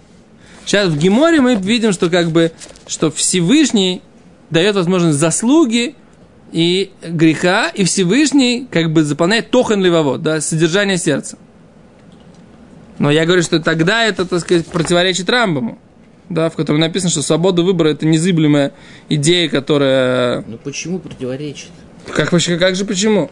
Сейчас 0.64 0.88
в 0.88 0.98
Геморе 0.98 1.40
мы 1.40 1.54
видим, 1.54 1.92
что 1.92 2.10
как 2.10 2.30
бы, 2.30 2.50
что 2.86 3.10
Всевышний 3.10 4.02
дает 4.50 4.74
возможность 4.74 5.18
заслуги 5.18 5.94
и 6.52 6.90
греха, 7.06 7.68
и 7.68 7.84
Всевышний 7.84 8.66
как 8.70 8.92
бы 8.92 9.04
заполняет 9.04 9.50
тохан 9.50 9.82
левовод, 9.82 10.22
да, 10.22 10.40
содержание 10.40 10.96
сердца. 10.96 11.36
Но 12.98 13.10
я 13.10 13.26
говорю, 13.26 13.42
что 13.42 13.60
тогда 13.60 14.04
это, 14.04 14.24
так 14.24 14.40
сказать, 14.40 14.66
противоречит 14.66 15.28
Рамбаму, 15.28 15.78
да, 16.28 16.50
в 16.50 16.56
котором 16.56 16.80
написано, 16.80 17.10
что 17.10 17.22
свобода 17.22 17.62
выбора– 17.62 17.88
это 17.90 18.06
незыблемая 18.06 18.72
идея, 19.08 19.48
которая 19.48 20.44
Ну 20.46 20.58
почему 20.58 20.98
противоречит? 20.98 21.68
как, 22.12 22.32
вообще- 22.32 22.58
как 22.58 22.76
же 22.76 22.84
почему? 22.84 23.30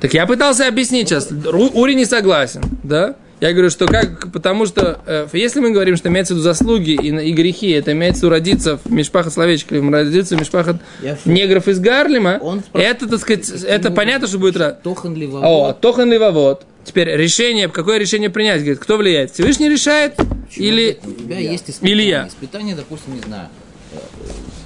Так 0.00 0.12
я 0.14 0.26
пытался 0.26 0.68
объяснить 0.68 1.08
сейчас. 1.08 1.30
Ру- 1.30 1.70
Ури 1.74 1.94
не 1.94 2.04
согласен, 2.04 2.62
да? 2.82 3.16
Я 3.40 3.52
говорю, 3.52 3.68
что 3.68 3.86
как, 3.86 4.32
потому 4.32 4.64
что 4.64 5.00
э, 5.06 5.26
если 5.32 5.60
мы 5.60 5.70
говорим, 5.70 5.96
что 5.96 6.08
имеется 6.08 6.34
в 6.34 6.36
виду 6.36 6.44
заслуги 6.44 6.90
и, 6.92 7.08
и 7.08 7.32
грехи, 7.32 7.70
это 7.70 7.92
имеется 7.92 8.20
в 8.20 8.22
виду 8.24 8.30
родиться 8.30 8.78
в 8.82 8.90
Мишпахат 8.90 9.32
Словечек 9.32 9.72
или 9.72 9.90
родиться 9.90 10.36
в 10.36 10.40
в- 10.40 11.26
негров 11.26 11.68
из 11.68 11.78
Гарлема, 11.80 12.38
Он 12.40 12.62
это, 12.72 13.08
так 13.08 13.20
сказать, 13.20 13.48
это 13.66 13.90
понятно, 13.90 14.28
что 14.28 14.38
будет... 14.38 14.82
Тохан 14.82 15.14
ли 15.14 15.28
О, 15.32 15.72
Тохан 15.72 16.10
Ливовод. 16.10 16.64
Теперь 16.84 17.08
решение, 17.16 17.68
какое 17.68 17.98
решение 17.98 18.30
принять? 18.30 18.60
Говорит, 18.60 18.78
кто 18.78 18.96
влияет? 18.96 19.32
Всевышний 19.32 19.68
решает? 19.68 20.14
Или... 20.56 20.98
У 21.04 21.12
тебя 21.12 21.38
есть 21.38 21.70
испытание. 21.70 21.94
Или 21.94 22.02
я. 22.08 22.28
Испытание, 22.28 22.74
допустим, 22.76 23.14
не 23.14 23.20
знаю, 23.20 23.48
э, 23.92 23.96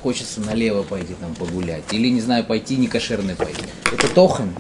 хочется 0.03 0.41
налево 0.41 0.83
пойти 0.83 1.15
там 1.21 1.35
погулять. 1.37 1.85
Или, 1.93 2.09
не 2.09 2.21
знаю, 2.21 2.45
пойти 2.45 2.77
некошерный 2.77 3.37
пойти. 3.37 3.63
Это 3.93 4.09
тохан. 4.13 4.51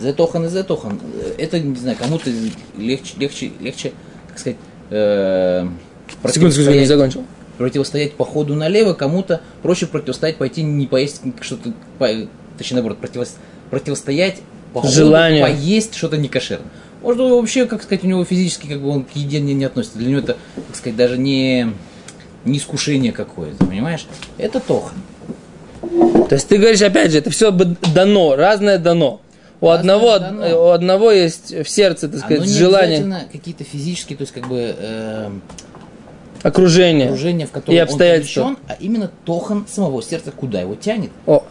За 0.00 0.12
тохан 0.12 0.46
и 0.46 0.48
за 0.48 0.64
тохан. 0.64 1.00
Э, 1.14 1.34
Это, 1.38 1.60
не 1.60 1.76
знаю, 1.76 1.96
кому-то 1.96 2.30
легче, 2.76 3.14
легче, 3.16 3.52
легче, 3.60 3.92
как 4.28 4.38
сказать, 4.38 4.56
э, 4.90 5.66
Секунду, 6.08 6.32
секунду, 6.32 6.48
не 6.48 6.50
противостоять, 6.50 6.88
закончил. 6.88 7.24
противостоять 7.58 8.12
походу 8.14 8.54
налево, 8.56 8.92
кому-то 8.94 9.40
проще 9.62 9.86
противостоять, 9.86 10.36
пойти 10.36 10.62
не 10.62 10.86
поесть 10.88 11.22
что-то, 11.40 11.72
по- 11.98 12.08
точнее, 12.58 12.74
наоборот, 12.82 12.98
противос- 13.00 13.36
противостоять 13.70 14.38
походу, 14.72 14.92
Желанию. 14.92 15.42
поесть 15.46 15.94
что-то 15.94 16.16
некошерное. 16.16 16.68
Может, 17.04 17.20
он 17.20 17.32
вообще, 17.32 17.66
как 17.66 17.82
сказать, 17.82 18.02
у 18.02 18.06
него 18.06 18.24
физически 18.24 18.66
как 18.66 18.80
бы 18.80 18.88
он 18.88 19.04
к 19.04 19.10
еде 19.14 19.38
не, 19.38 19.52
не 19.52 19.66
относится. 19.66 19.98
Для 19.98 20.08
него 20.08 20.20
это, 20.20 20.36
как 20.68 20.74
сказать, 20.76 20.96
даже 20.96 21.18
не, 21.18 21.68
не 22.46 22.56
искушение 22.58 23.12
какое-то, 23.12 23.64
понимаешь? 23.66 24.06
Это 24.38 24.58
тохан. 24.58 24.96
То 26.28 26.34
есть 26.34 26.48
ты 26.48 26.56
говоришь, 26.56 26.80
опять 26.80 27.12
же, 27.12 27.18
это 27.18 27.28
все 27.30 27.50
дано, 27.50 28.36
разное 28.36 28.78
дано. 28.78 29.20
У 29.60 29.66
Разное 29.68 29.94
одного, 29.96 30.18
дано. 30.18 30.64
у 30.64 30.68
одного 30.70 31.10
есть 31.10 31.52
в 31.54 31.68
сердце, 31.68 32.08
так 32.08 32.20
сказать, 32.20 32.38
Оно 32.38 32.46
не 32.46 32.52
желание, 32.58 33.28
какие-то 33.30 33.64
физические, 33.64 34.16
то 34.16 34.22
есть 34.22 34.32
как 34.32 34.48
бы 34.48 34.74
э, 34.76 35.30
окружение. 36.42 37.06
окружение, 37.06 37.46
в 37.46 37.50
котором 37.50 37.74
И 37.74 37.78
он 37.78 37.84
обстоятельства. 37.84 38.42
помещен, 38.44 38.58
а 38.68 38.76
именно 38.80 39.10
тохан 39.24 39.66
самого 39.70 40.02
сердца, 40.02 40.32
куда 40.32 40.60
его 40.60 40.74
тянет. 40.74 41.10
О, 41.26 41.44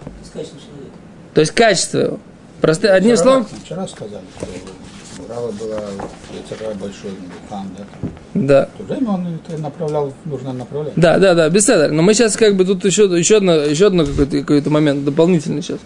то 1.33 1.41
есть 1.41 1.51
качество 1.53 1.99
его. 1.99 2.19
Просто 2.61 2.93
одним 2.93 3.15
Вчера- 3.15 3.23
словом, 3.23 3.47
Вчера 3.65 3.87
сказали, 3.87 4.21
что 4.37 4.45
у 5.33 5.35
Рава 5.35 5.51
была 5.51 5.81
яцера 6.31 6.73
большой 6.75 7.11
духан, 7.41 7.69
да? 7.77 7.85
да. 8.33 8.69
В 8.73 8.77
то 8.77 8.93
время 8.93 9.09
он 9.09 9.39
направлял, 9.59 10.13
нужно 10.25 10.53
направлять. 10.53 10.93
Да, 10.95 11.17
да, 11.17 11.33
да, 11.33 11.49
беседа. 11.49 11.89
Но 11.89 12.01
мы 12.01 12.13
сейчас 12.13 12.35
как 12.35 12.55
бы 12.55 12.65
тут 12.65 12.85
еще, 12.85 13.03
еще, 13.03 13.37
одно, 13.37 13.53
еще 13.55 13.87
одно 13.87 14.05
какой-то, 14.05 14.41
какой-то 14.41 14.69
момент 14.69 15.05
дополнительный 15.05 15.61
сейчас. 15.61 15.79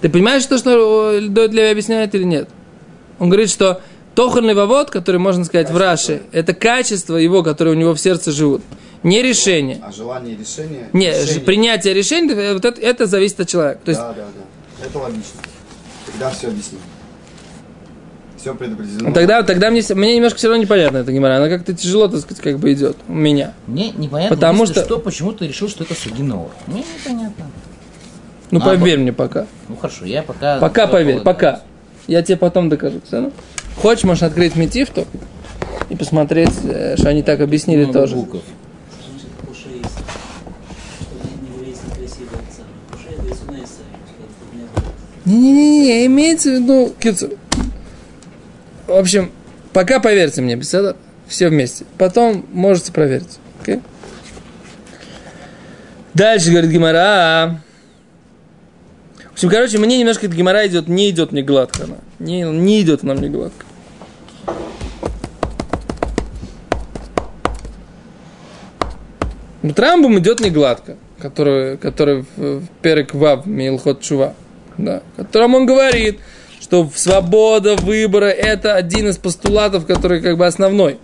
Ты 0.00 0.08
понимаешь 0.08 0.46
то, 0.46 0.58
что 0.58 1.20
Дойд 1.28 1.52
Леви 1.52 1.70
объясняет 1.70 2.14
или 2.14 2.24
нет? 2.24 2.48
Он 3.18 3.28
говорит, 3.28 3.50
что 3.50 3.80
Тохарный 4.18 4.54
вовод, 4.54 4.90
который, 4.90 5.18
можно 5.18 5.44
сказать, 5.44 5.70
в 5.70 5.76
Раши, 5.76 6.22
это 6.32 6.52
качество 6.52 7.14
его, 7.14 7.44
которые 7.44 7.76
у 7.76 7.78
него 7.78 7.94
в 7.94 8.00
сердце 8.00 8.32
живут. 8.32 8.62
Не 9.04 9.22
решение. 9.22 9.80
А 9.80 9.92
желание 9.92 10.34
и 10.34 10.36
решение? 10.36 10.88
Не, 10.92 11.12
решение. 11.12 11.40
принятие 11.40 11.94
решений, 11.94 12.32
э, 12.32 12.54
вот 12.54 12.64
это, 12.64 12.80
это 12.80 13.06
зависит 13.06 13.38
от 13.38 13.48
человека. 13.48 13.80
То 13.84 13.90
есть, 13.90 14.00
Да, 14.00 14.12
да, 14.14 14.24
да. 14.24 14.84
Это 14.84 14.98
логично. 14.98 15.40
Тогда 16.04 16.30
все 16.30 16.48
объяснимо. 16.48 16.82
Все 18.38 18.54
предопределено. 18.54 19.08
ну, 19.08 19.14
тогда, 19.14 19.42
тогда 19.42 19.70
мне, 19.70 19.82
мне 19.94 20.14
немножко 20.16 20.38
все 20.38 20.48
равно 20.48 20.62
непонятно 20.62 20.98
эта 20.98 21.12
гемора. 21.12 21.36
Она 21.38 21.48
как-то 21.48 21.74
тяжело, 21.74 22.06
так 22.08 22.20
сказать, 22.20 22.42
как 22.42 22.58
бы 22.58 22.72
идет 22.72 22.96
у 23.08 23.12
меня. 23.12 23.52
Мне 23.66 23.90
непонятно, 23.90 24.36
Потому 24.36 24.64
что- 24.66 24.84
что, 24.84 24.98
почему 24.98 25.32
ты 25.32 25.48
решил, 25.48 25.68
что 25.68 25.84
это 25.84 25.94
Сагинор. 25.94 26.48
Мне 26.66 26.84
непонятно. 27.04 27.46
Ну, 28.50 28.60
А, 28.60 28.64
поверь 28.64 28.98
мне 28.98 29.12
пока. 29.12 29.46
Ну 29.68 29.76
хорошо, 29.76 30.04
я 30.04 30.22
пока... 30.22 30.58
Пока 30.58 30.86
поверь, 30.86 31.20
пока. 31.20 31.62
Я 32.06 32.22
тебе 32.22 32.36
потом 32.38 32.68
докажу. 32.68 33.00
равно. 33.10 33.32
Хочешь, 33.76 34.04
можешь 34.04 34.22
открыть 34.22 34.56
метифту 34.56 35.06
и 35.90 35.96
посмотреть, 35.96 36.54
э, 36.64 36.96
что 36.96 37.08
они 37.10 37.22
так 37.22 37.40
объяснили 37.40 37.84
Много 37.84 38.00
тоже. 38.00 38.14
зовут. 38.14 38.42
Не-не-не, 45.24 46.06
имеется 46.06 46.50
в 46.50 46.54
виду, 46.54 46.92
кицу. 46.98 47.30
В 48.88 48.92
общем, 48.92 49.30
пока 49.74 50.00
поверьте 50.00 50.40
мне, 50.40 50.54
этого 50.54 50.96
все 51.26 51.50
вместе. 51.50 51.84
Потом 51.98 52.46
можете 52.50 52.90
проверить. 52.90 53.38
окей? 53.60 53.80
Дальше, 56.14 56.50
говорит 56.50 56.70
Гимара. 56.70 57.60
В 59.28 59.32
общем, 59.34 59.50
короче, 59.50 59.76
мне 59.76 59.98
немножко 59.98 60.24
эта 60.24 60.34
Гимара 60.34 60.66
идет, 60.66 60.88
не 60.88 61.10
идет 61.10 61.32
мне 61.32 61.42
гладко 61.42 61.84
она. 61.84 61.96
Не, 62.18 62.42
не 62.44 62.80
идет 62.80 63.04
она 63.04 63.12
мне 63.14 63.28
гладко. 63.28 63.66
Трамбом 69.74 70.18
идет 70.18 70.40
не 70.40 70.50
гладко, 70.50 70.96
который, 71.20 71.76
который 71.76 72.24
в, 72.36 72.60
в 72.60 72.68
Перек 72.80 73.12
Вав 73.12 73.44
Милхот 73.44 74.00
Чува, 74.00 74.32
да, 74.78 75.02
в 75.12 75.16
котором 75.18 75.56
он 75.56 75.66
говорит, 75.66 76.20
что 76.68 76.90
свобода 76.94 77.76
выбора 77.76 78.26
это 78.26 78.74
один 78.74 79.08
из 79.08 79.16
постулатов, 79.16 79.86
который 79.86 80.20
как 80.20 80.36
бы 80.36 80.44
основной, 80.44 80.98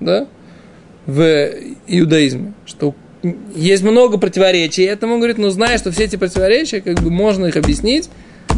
да, 0.00 0.26
в 1.06 1.50
иудаизме, 1.86 2.54
что 2.66 2.96
есть 3.54 3.84
много 3.84 4.18
противоречий, 4.18 4.82
этому 4.82 5.18
говорит, 5.18 5.38
ну 5.38 5.50
знаешь, 5.50 5.78
что 5.78 5.92
все 5.92 6.04
эти 6.04 6.16
противоречия, 6.16 6.80
как 6.80 6.98
бы 7.00 7.12
можно 7.12 7.46
их 7.46 7.56
объяснить, 7.56 8.10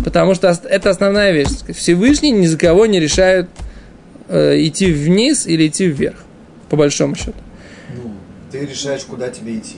потому 0.02 0.34
что 0.34 0.48
это 0.48 0.88
основная 0.88 1.32
вещь. 1.32 1.48
Всевышний 1.76 2.30
ни 2.30 2.46
за 2.46 2.56
кого 2.56 2.86
не 2.86 3.00
решает 3.00 3.50
э, 4.28 4.66
идти 4.66 4.90
вниз 4.90 5.46
или 5.46 5.68
идти 5.68 5.88
вверх, 5.88 6.24
по 6.70 6.76
большому 6.76 7.16
счету. 7.16 7.34
Ну, 8.02 8.14
ты 8.50 8.64
решаешь, 8.64 9.02
куда 9.04 9.28
тебе 9.28 9.58
идти. 9.58 9.76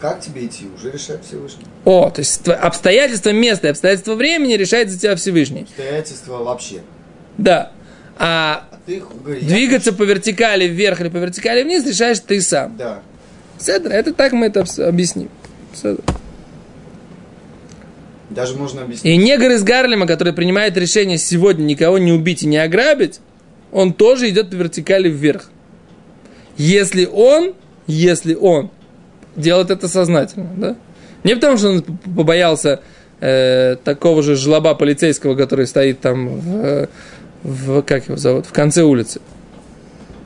Как 0.00 0.20
тебе 0.20 0.46
идти, 0.46 0.66
уже 0.76 0.92
решает 0.92 1.24
Всевышний. 1.24 1.64
О, 1.84 2.08
то 2.10 2.20
есть 2.20 2.46
обстоятельства 2.48 3.30
места 3.30 3.68
и 3.68 3.70
обстоятельства 3.70 4.14
времени 4.14 4.52
решает 4.54 4.90
за 4.90 4.98
тебя 4.98 5.16
Всевышний. 5.16 5.62
Обстоятельства 5.62 6.44
вообще. 6.44 6.82
Да. 7.36 7.72
А 8.16 8.68
А 8.70 8.78
ты 8.86 9.00
говоришь, 9.00 9.44
двигаться 9.44 9.92
по 9.92 10.02
вертикали 10.04 10.66
вверх 10.66 11.00
или 11.00 11.08
по 11.08 11.16
вертикали 11.16 11.62
вниз 11.62 11.86
решаешь 11.86 12.20
ты 12.20 12.40
сам. 12.40 12.76
Да. 12.76 13.00
Седр, 13.58 13.90
это 13.90 14.12
так 14.12 14.32
мы 14.32 14.46
это 14.46 14.64
объясним. 14.86 15.30
Седр. 15.74 16.02
Даже 18.30 18.54
можно 18.56 18.82
объяснить. 18.82 19.12
И 19.12 19.16
негр 19.16 19.50
из 19.52 19.62
Гарлема, 19.64 20.06
который 20.06 20.32
принимает 20.32 20.76
решение 20.76 21.18
сегодня 21.18 21.64
никого 21.64 21.98
не 21.98 22.12
убить 22.12 22.42
и 22.42 22.46
не 22.46 22.58
ограбить, 22.58 23.20
он 23.72 23.92
тоже 23.92 24.28
идет 24.28 24.50
по 24.50 24.54
вертикали 24.54 25.08
вверх. 25.08 25.50
Если 26.56 27.06
он, 27.06 27.54
если 27.86 28.34
он 28.34 28.70
делает 29.36 29.70
это 29.70 29.88
сознательно, 29.88 30.48
да? 30.56 30.76
Не 31.24 31.34
потому, 31.34 31.56
что 31.58 31.68
он 31.70 31.82
побоялся 32.16 32.80
э, 33.20 33.76
такого 33.84 34.22
же 34.22 34.36
жлоба 34.36 34.74
полицейского, 34.74 35.34
который 35.34 35.66
стоит 35.66 36.00
там 36.00 36.28
в, 36.28 36.88
в- 37.42 37.82
как 37.82 38.06
его 38.06 38.16
зовут, 38.16 38.46
в 38.46 38.52
конце 38.52 38.82
улицы. 38.82 39.20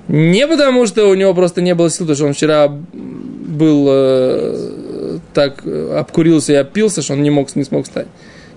Не 0.09 0.47
потому, 0.47 0.87
что 0.87 1.09
у 1.09 1.15
него 1.15 1.33
просто 1.33 1.63
не 1.63 1.75
было 1.75 1.89
сил, 1.89 2.07
потому 2.07 2.17
что 2.17 2.27
он 2.27 2.33
вчера 2.35 2.69
был 2.69 3.87
э, 3.89 5.19
так 5.33 5.65
обкурился 5.67 6.53
и 6.53 6.57
опился, 6.57 7.03
что 7.03 7.15
он 7.15 7.23
не, 7.23 7.31
мог, 7.31 7.55
не 7.57 7.65
смог 7.65 7.85
встать. 7.85 8.09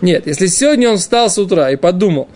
Нет, 0.01 0.27
если 0.27 0.47
сегодня 0.47 0.89
он 0.89 0.97
встал 0.97 1.29
с 1.29 1.37
утра 1.37 1.71
и 1.71 1.75
подумал, 1.77 2.27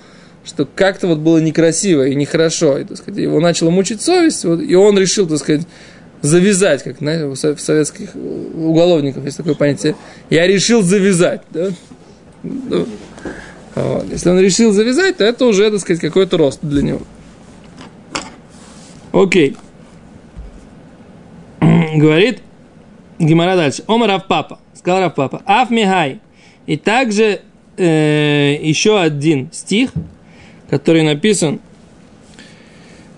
что 0.45 0.65
как-то 0.73 1.07
вот 1.07 1.17
было 1.17 1.39
некрасиво 1.39 2.07
и 2.07 2.15
нехорошо, 2.15 2.77
и, 2.77 2.83
так 2.85 2.97
сказать, 2.97 3.19
его 3.19 3.39
начала 3.41 3.69
мучить 3.69 4.01
совесть, 4.01 4.45
вот, 4.45 4.61
и 4.61 4.75
он 4.75 4.97
решил, 4.97 5.27
так 5.27 5.39
сказать, 5.39 5.67
завязать, 6.21 6.83
как 6.83 6.97
знаете, 6.97 7.25
у 7.25 7.35
советских 7.35 8.15
уголовников 8.15 9.25
есть 9.25 9.37
такое 9.37 9.55
понятие, 9.55 9.95
я 10.29 10.47
решил 10.47 10.81
завязать, 10.81 11.41
да? 11.51 11.69
Ну, 12.43 12.87
вот. 13.75 14.05
Если 14.11 14.29
он 14.29 14.39
решил 14.39 14.71
завязать, 14.71 15.17
то 15.17 15.23
это 15.23 15.45
уже, 15.45 15.69
так 15.71 15.79
сказать, 15.79 16.01
какой-то 16.01 16.37
рост 16.37 16.59
для 16.61 16.81
него. 16.81 17.01
Окей. 19.11 19.55
Говорит 21.95 22.41
Гимара 23.19 23.55
дальше. 23.55 23.83
Омар 23.87 24.09
Равпапа. 24.09 24.59
Сказал 24.73 25.01
Равпапа. 25.01 25.41
Аф 25.45 25.69
Михай. 25.69 26.19
И 26.65 26.77
также 26.77 27.41
э, 27.77 28.57
еще 28.61 28.99
один 28.99 29.49
стих, 29.51 29.91
который 30.69 31.03
написан 31.03 31.59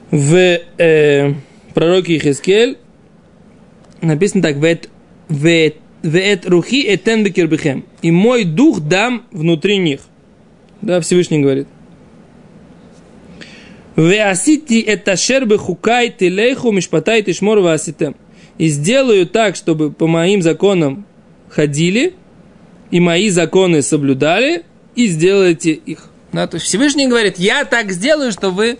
в 0.10 0.60
э, 0.78 1.34
пророке 1.74 2.18
Ихискель. 2.18 2.78
Написано 4.02 4.44
так. 4.44 4.58
Вет, 4.58 4.90
вет, 5.30 5.78
вет 6.04 6.46
рухи 6.48 6.84
этен 6.88 7.24
бекербехем. 7.24 7.86
И 8.02 8.12
мой 8.12 8.44
дух 8.44 8.82
дам 8.82 9.24
внутри 9.32 9.78
них. 9.78 10.02
Да, 10.82 11.00
Всевышний 11.02 11.40
говорит. 11.40 11.68
Веасити 13.96 14.80
это 14.82 15.16
шербы 15.16 15.58
хукай 15.58 16.10
телейху 16.10 16.72
мишпатай 16.72 17.22
тишмор 17.22 17.60
васитем. 17.60 18.16
И 18.58 18.68
сделаю 18.68 19.28
так, 19.28 19.56
чтобы 19.56 19.92
по 19.92 20.08
моим 20.08 20.42
законам 20.42 21.06
ходили, 21.50 22.14
и 22.90 23.00
мои 23.00 23.30
законы 23.30 23.82
соблюдали, 23.82 24.64
и 24.96 25.08
сделайте 25.08 25.72
их. 25.72 26.10
Да, 26.32 26.48
то 26.48 26.56
есть 26.56 26.68
Всевышний 26.68 27.08
говорит, 27.08 27.38
я 27.38 27.66
так 27.66 27.92
сделаю, 27.92 28.32
что 28.32 28.52
вы 28.52 28.78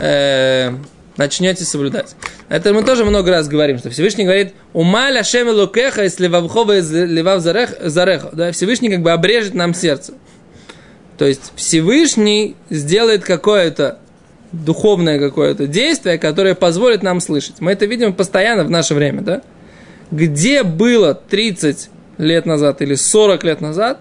э, 0.00 0.72
начнете 1.16 1.64
соблюдать. 1.64 2.14
Это 2.48 2.72
мы 2.72 2.82
тоже 2.82 3.04
много 3.04 3.30
раз 3.30 3.48
говорим, 3.48 3.78
что 3.78 3.90
Всевышний 3.90 4.24
говорит, 4.24 4.54
умаля 4.72 5.22
шем 5.22 5.48
лукеха, 5.48 6.02
если 6.02 6.28
вавхова 6.28 6.78
левав 6.78 7.40
зареха. 7.40 8.30
Да, 8.32 8.52
Всевышний 8.52 8.90
как 8.90 9.02
бы 9.02 9.12
обрежет 9.12 9.54
нам 9.54 9.74
сердце. 9.74 10.14
То 11.18 11.26
есть 11.26 11.52
Всевышний 11.56 12.56
сделает 12.70 13.24
какое-то 13.24 13.98
духовное 14.52 15.18
какое-то 15.18 15.66
действие, 15.66 16.18
которое 16.18 16.54
позволит 16.54 17.02
нам 17.02 17.20
слышать. 17.20 17.60
Мы 17.60 17.72
это 17.72 17.86
видим 17.86 18.12
постоянно 18.12 18.64
в 18.64 18.70
наше 18.70 18.94
время, 18.94 19.22
да? 19.22 19.42
Где 20.10 20.62
было 20.62 21.14
30 21.14 21.88
лет 22.18 22.44
назад 22.44 22.82
или 22.82 22.94
40 22.94 23.44
лет 23.44 23.60
назад, 23.60 23.98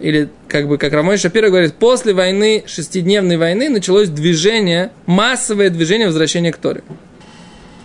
или 0.00 0.28
как 0.48 0.68
бы, 0.68 0.78
как 0.78 0.92
Рамой 0.92 1.16
Шапира 1.16 1.48
говорит, 1.48 1.74
после 1.74 2.12
войны, 2.12 2.64
шестидневной 2.66 3.36
войны, 3.36 3.68
началось 3.68 4.08
движение, 4.08 4.92
массовое 5.06 5.70
движение 5.70 6.06
возвращения 6.06 6.52
к 6.52 6.56
Торе. 6.56 6.82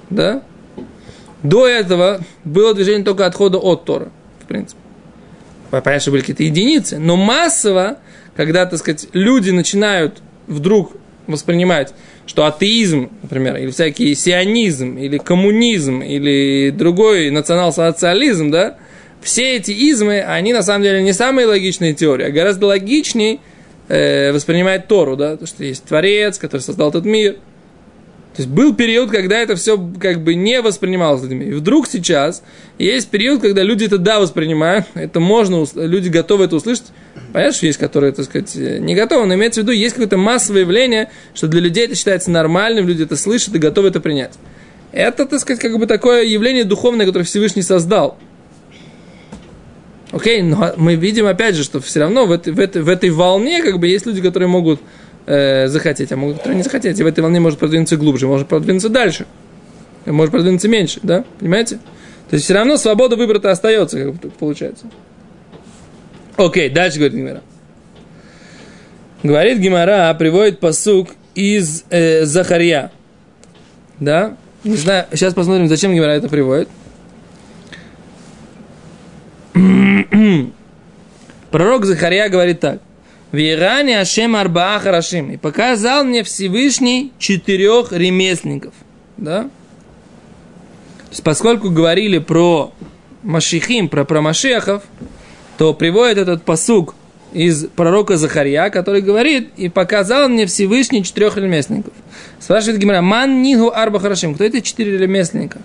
Да? 0.09 0.43
До 1.41 1.67
этого 1.67 2.21
было 2.43 2.73
движение 2.73 3.03
только 3.03 3.25
отхода 3.25 3.57
от 3.57 3.85
Тора, 3.85 4.09
в 4.43 4.47
принципе. 4.47 4.79
Понятно, 5.71 5.99
что 5.99 6.11
были 6.11 6.21
какие-то 6.21 6.43
единицы, 6.43 6.99
но 6.99 7.15
массово, 7.15 7.97
когда, 8.35 8.65
так 8.65 8.79
сказать, 8.79 9.07
люди 9.13 9.49
начинают 9.49 10.21
вдруг 10.47 10.93
воспринимать, 11.25 11.93
что 12.27 12.45
атеизм, 12.45 13.09
например, 13.23 13.57
или 13.57 13.71
всякий 13.71 14.13
сионизм, 14.13 14.97
или 14.97 15.17
коммунизм, 15.17 16.01
или 16.01 16.69
другой 16.69 17.31
национал-социализм, 17.31 18.51
да, 18.51 18.77
все 19.23 19.55
эти 19.55 19.71
измы, 19.71 20.21
они 20.21 20.53
на 20.53 20.63
самом 20.63 20.83
деле 20.83 21.01
не 21.01 21.13
самые 21.13 21.47
логичные 21.47 21.93
теории, 21.93 22.27
а 22.27 22.31
гораздо 22.31 22.67
логичнее 22.67 23.39
э, 23.87 24.31
воспринимать 24.31 24.87
Тору, 24.87 25.15
да, 25.15 25.37
то, 25.37 25.45
что 25.45 25.63
есть 25.63 25.83
Творец, 25.85 26.37
который 26.37 26.61
создал 26.61 26.89
этот 26.89 27.05
мир. 27.05 27.37
То 28.35 28.41
есть 28.41 28.49
был 28.49 28.73
период, 28.73 29.11
когда 29.11 29.37
это 29.37 29.55
все 29.55 29.77
как 29.99 30.23
бы 30.23 30.33
не 30.33 30.59
воспринималось 30.61 31.21
людьми. 31.21 31.45
И 31.45 31.53
вдруг 31.53 31.87
сейчас 31.87 32.41
есть 32.79 33.09
период, 33.09 33.41
когда 33.41 33.61
люди 33.61 33.85
это 33.85 33.99
да 33.99 34.19
воспринимают, 34.19 34.87
это 34.95 35.19
можно, 35.19 35.63
люди 35.75 36.09
готовы 36.09 36.45
это 36.45 36.55
услышать. 36.55 36.85
Понятно, 37.31 37.55
что 37.55 37.67
есть, 37.67 37.77
которые, 37.77 38.11
так 38.11 38.25
сказать, 38.25 38.55
не 38.55 38.95
готовы, 38.95 39.27
но 39.27 39.35
имеется 39.35 39.61
в 39.61 39.63
виду, 39.63 39.71
есть 39.71 39.93
какое-то 39.93 40.17
массовое 40.17 40.61
явление, 40.61 41.11
что 41.35 41.47
для 41.47 41.61
людей 41.61 41.85
это 41.85 41.95
считается 41.95 42.31
нормальным, 42.31 42.87
люди 42.87 43.03
это 43.03 43.15
слышат 43.15 43.53
и 43.53 43.59
готовы 43.59 43.89
это 43.89 43.99
принять. 43.99 44.33
Это, 44.91 45.27
так 45.27 45.39
сказать, 45.39 45.61
как 45.61 45.77
бы 45.77 45.85
такое 45.85 46.23
явление 46.23 46.63
духовное, 46.63 47.05
которое 47.05 47.25
Всевышний 47.25 47.61
создал. 47.61 48.17
Окей, 50.13 50.43
но 50.43 50.73
мы 50.77 50.93
видим 50.93 51.25
опять 51.25 51.55
же, 51.55 51.63
что 51.63 51.81
все 51.81 52.01
равно 52.01 52.27
в 52.27 52.31
этой, 52.31 52.53
в 52.53 52.59
этой, 52.59 52.83
в 52.83 52.89
этой 52.89 53.09
волне 53.09 53.63
как 53.63 53.79
бы 53.79 53.87
есть 53.87 54.05
люди, 54.05 54.21
которые 54.21 54.47
могут 54.47 54.79
э, 55.25 55.67
захотеть, 55.67 56.11
а 56.11 56.15
могут 56.15 56.37
которые 56.37 56.57
не 56.57 56.63
захотеть. 56.63 56.99
И 56.99 57.03
в 57.03 57.07
этой 57.07 57.21
волне 57.21 57.39
может 57.39 57.57
продвинуться 57.57 57.97
глубже, 57.97 58.27
может 58.27 58.47
продвинуться 58.47 58.89
дальше, 58.89 59.25
может 60.05 60.31
продвинуться 60.31 60.67
меньше, 60.67 60.99
да? 61.01 61.25
Понимаете? 61.39 61.77
То 62.29 62.35
есть 62.35 62.45
все 62.45 62.53
равно 62.53 62.77
свобода 62.77 63.15
выбора-то 63.15 63.49
остается, 63.49 63.97
как 63.97 64.13
бы, 64.13 64.29
получается. 64.29 64.85
Окей, 66.37 66.69
дальше 66.69 66.99
говорит 66.99 67.17
Гимара. 67.17 67.41
Говорит 69.23 69.57
Гимара, 69.57 70.13
приводит 70.13 70.59
посук 70.59 71.09
из 71.33 71.85
э, 71.89 72.25
Захарья. 72.25 72.91
Да? 73.99 74.37
Не 74.63 74.75
знаю, 74.75 75.07
сейчас 75.11 75.33
посмотрим, 75.33 75.67
зачем 75.67 75.91
Гимара 75.91 76.11
это 76.11 76.29
приводит. 76.29 76.69
Пророк 81.51 81.85
Захарья 81.85 82.29
говорит 82.29 82.59
так. 82.59 82.81
Виране 83.31 83.99
Ашем 83.99 84.35
Арбаа 84.35 84.79
Харашим. 84.79 85.31
И 85.31 85.37
показал 85.37 86.03
мне 86.03 86.23
Всевышний 86.23 87.11
четырех 87.17 87.91
ремесленников. 87.91 88.73
Да? 89.17 89.43
То 89.43 89.49
есть, 91.09 91.23
поскольку 91.23 91.69
говорили 91.69 92.19
про 92.19 92.73
Машихим, 93.23 93.89
про, 93.89 94.05
про 94.05 94.21
Машехов, 94.21 94.83
то 95.57 95.73
приводит 95.73 96.17
этот 96.17 96.43
посук 96.43 96.95
из 97.33 97.65
пророка 97.65 98.17
Захария, 98.17 98.69
который 98.69 99.01
говорит, 99.01 99.49
и 99.57 99.69
показал 99.69 100.29
мне 100.29 100.45
Всевышний 100.45 101.03
четырех 101.03 101.37
ремесленников. 101.37 101.93
Спрашивает 102.39 102.79
Гимара, 102.79 103.01
ман 103.01 103.41
нигу 103.41 103.71
арба 103.73 103.99
харашим. 103.99 104.35
Кто 104.35 104.43
это 104.43 104.61
четыре 104.61 104.97
ремесленника? 104.97 105.59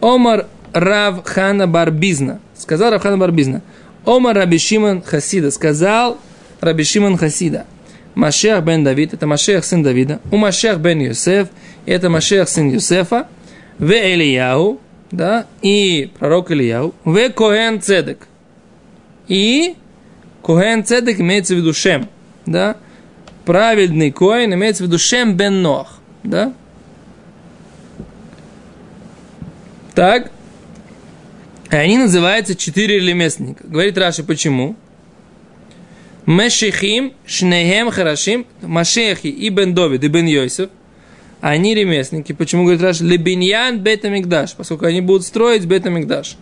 Омар 0.00 0.46
Рав 0.72 1.24
Хана 1.24 1.66
Барбизна. 1.66 2.40
Сказал 2.58 2.90
Рав 2.90 3.02
Хана 3.02 3.18
Барбизна. 3.18 3.62
Омар 4.04 4.36
Раби 4.36 4.58
Шимон 4.58 5.02
Хасида. 5.02 5.50
Сказал 5.50 6.18
Раби 6.60 6.84
Шимон 6.84 7.16
Хасида. 7.16 7.66
Машех 8.16 8.64
бен 8.64 8.82
Давид, 8.82 9.12
это 9.12 9.26
Машех 9.26 9.64
сын 9.64 9.82
Давида. 9.82 10.20
У 10.32 10.38
Машех 10.38 10.78
бен 10.78 11.00
Юсеф, 11.00 11.48
это 11.84 12.08
Машех 12.08 12.48
сын 12.48 12.70
Юсефа. 12.70 13.28
В 13.78 13.92
Элияу, 13.92 14.80
да, 15.10 15.44
и 15.60 16.10
пророк 16.18 16.50
Ильяу. 16.50 16.94
В 17.04 17.28
Коэн 17.28 17.82
Цедек. 17.82 18.26
И 19.28 19.76
Коэн 20.42 20.82
Цедек 20.82 21.20
имеется 21.20 21.54
в 21.54 21.58
виду 21.58 21.74
Шем, 21.74 22.08
да. 22.46 22.76
Праведный 23.44 24.10
Коэн 24.10 24.54
имеется 24.54 24.82
в 24.82 24.86
виду 24.86 24.98
Шем 24.98 25.36
бен 25.36 25.60
Нох, 25.60 25.98
да. 26.22 26.54
Так. 29.94 30.30
И 31.70 31.74
они 31.74 31.98
называются 31.98 32.54
четыре 32.54 33.00
ремесленника. 33.00 33.66
Говорит 33.66 33.98
Раши, 33.98 34.22
почему? 34.22 34.76
Мешихим, 36.26 37.12
Шнехем, 37.24 37.90
Харашим, 37.90 38.46
Машехи 38.62 39.28
и 39.28 39.48
Бен 39.48 39.74
Довид, 39.74 40.02
и 40.02 40.08
Бен 40.08 40.26
Йосиф, 40.26 40.70
они 41.40 41.74
ремесленники. 41.74 42.32
Почему, 42.32 42.64
говорит 42.64 42.82
Раши, 42.82 43.04
Лебиньян 43.04 43.78
Бетамикдаш, 43.78 44.54
поскольку 44.54 44.86
они 44.86 45.00
будут 45.00 45.24
строить 45.24 45.64
Бетамикдаш. 45.64 46.36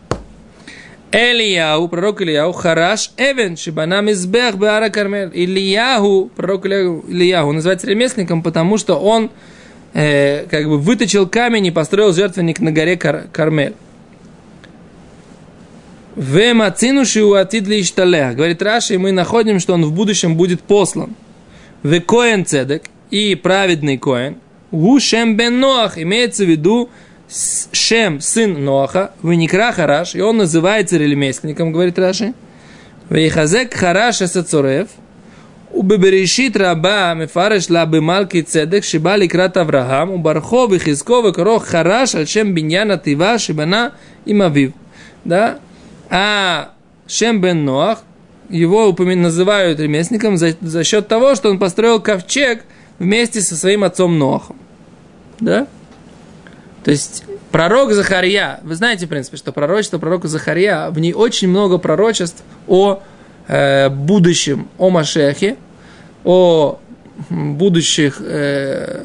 Элияу, 1.13 1.87
пророк 1.89 2.23
Ильяу, 2.23 2.53
Хараш 2.53 3.13
Эвен, 3.17 3.57
Шибана 3.57 4.01
Мизбех 4.01 4.57
Беара 4.57 4.89
Кармель. 4.89 5.31
Ильяху, 5.33 6.31
пророк 6.35 6.67
Ильяу, 6.67 7.53
называется 7.53 7.87
ремесленником, 7.87 8.43
потому 8.43 8.79
что 8.79 8.99
он 8.99 9.31
э, 9.93 10.47
как 10.47 10.67
бы 10.69 10.79
выточил 10.79 11.29
камень 11.29 11.67
и 11.67 11.71
построил 11.71 12.13
жертвенник 12.13 12.59
на 12.61 12.73
горе 12.73 12.97
Кар- 12.97 13.29
Кармель. 13.33 13.75
Вемацинуши 16.17 17.23
у 17.23 17.35
атидли 17.35 17.81
ишталех. 17.81 18.37
Говорит 18.37 18.63
Раши, 18.63 18.99
мы 18.99 19.13
находим, 19.13 19.59
что 19.59 19.75
он 19.75 19.85
в 19.85 19.93
будущем 19.93 20.37
будет 20.37 20.61
послан. 20.61 21.15
Векоен 21.83 22.47
цедек 22.47 22.85
и 23.11 23.35
праведный 23.35 23.99
коен. 23.99 24.37
У 24.71 24.99
шем 25.01 25.37
бен 25.37 25.61
Ноах. 25.61 25.99
Имеется 25.99 26.45
в 26.45 26.49
виду 26.49 26.89
Шем, 27.73 28.21
сын 28.21 28.65
Ноаха, 28.65 29.13
Веникра 29.23 29.73
Хараш, 29.73 30.15
и 30.15 30.21
он 30.21 30.37
называется 30.37 30.99
ремесленником, 30.99 31.73
говорит 31.73 31.99
Раши. 31.99 32.35
Вейхазек 33.11 33.75
Хараш 33.75 34.23
Асацурев, 34.23 34.89
Убеберешит 35.75 36.57
раба 36.57 37.15
мефареш 37.15 37.69
лабы 37.69 38.01
малки 38.01 38.43
цедек 38.43 38.85
шибали 38.85 39.27
крат 39.27 39.57
Авраам, 39.57 40.23
бархов 40.23 40.73
и 40.73 40.79
хизков 40.79 41.27
и 41.27 41.33
корох 41.33 41.67
хараш 41.67 42.15
альшем 42.15 42.55
биньяна 42.55 42.97
тива 42.97 43.39
шибана 43.39 43.95
и 44.25 44.33
мавив. 44.33 44.73
Да? 45.25 45.59
А 46.11 46.73
Шем 47.07 47.41
бен 47.41 47.65
Ноах, 47.65 48.03
его 48.49 48.91
упомя- 48.91 49.17
называют 49.17 49.81
ремесленником 49.81 50.37
за, 50.37 50.55
за 50.61 50.85
счет 50.85 51.09
того, 51.09 51.35
что 51.35 51.51
он 51.51 51.59
построил 51.59 52.01
ковчег 52.01 52.65
вместе 52.99 53.41
со 53.41 53.57
своим 53.57 53.85
отцом 53.85 54.19
Ноахом. 54.19 54.57
Да? 55.41 55.67
То 56.85 56.91
есть 56.91 57.25
пророк 57.51 57.93
Захария, 57.93 58.61
вы 58.63 58.75
знаете, 58.75 59.07
в 59.07 59.09
принципе, 59.09 59.37
что 59.37 59.53
пророчество 59.53 59.99
пророка 59.99 60.29
Захария, 60.29 60.91
в 60.91 60.99
ней 60.99 61.13
очень 61.15 61.49
много 61.49 61.79
пророчеств 61.79 62.43
о 62.69 63.01
э, 63.49 63.89
будущем, 63.89 64.69
о 64.79 64.91
Машехе, 64.91 65.57
о 66.25 66.79
будущих 67.31 68.17
э, 68.21 69.05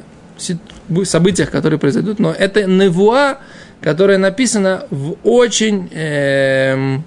событиях, 1.04 1.52
которые 1.52 1.80
произойдут, 1.80 2.20
но 2.20 2.32
это 2.32 2.66
невуа, 2.66 3.38
которая 3.82 4.18
написана 4.18 4.86
в 4.90 5.16
очень, 5.24 5.90
эм, 5.94 7.04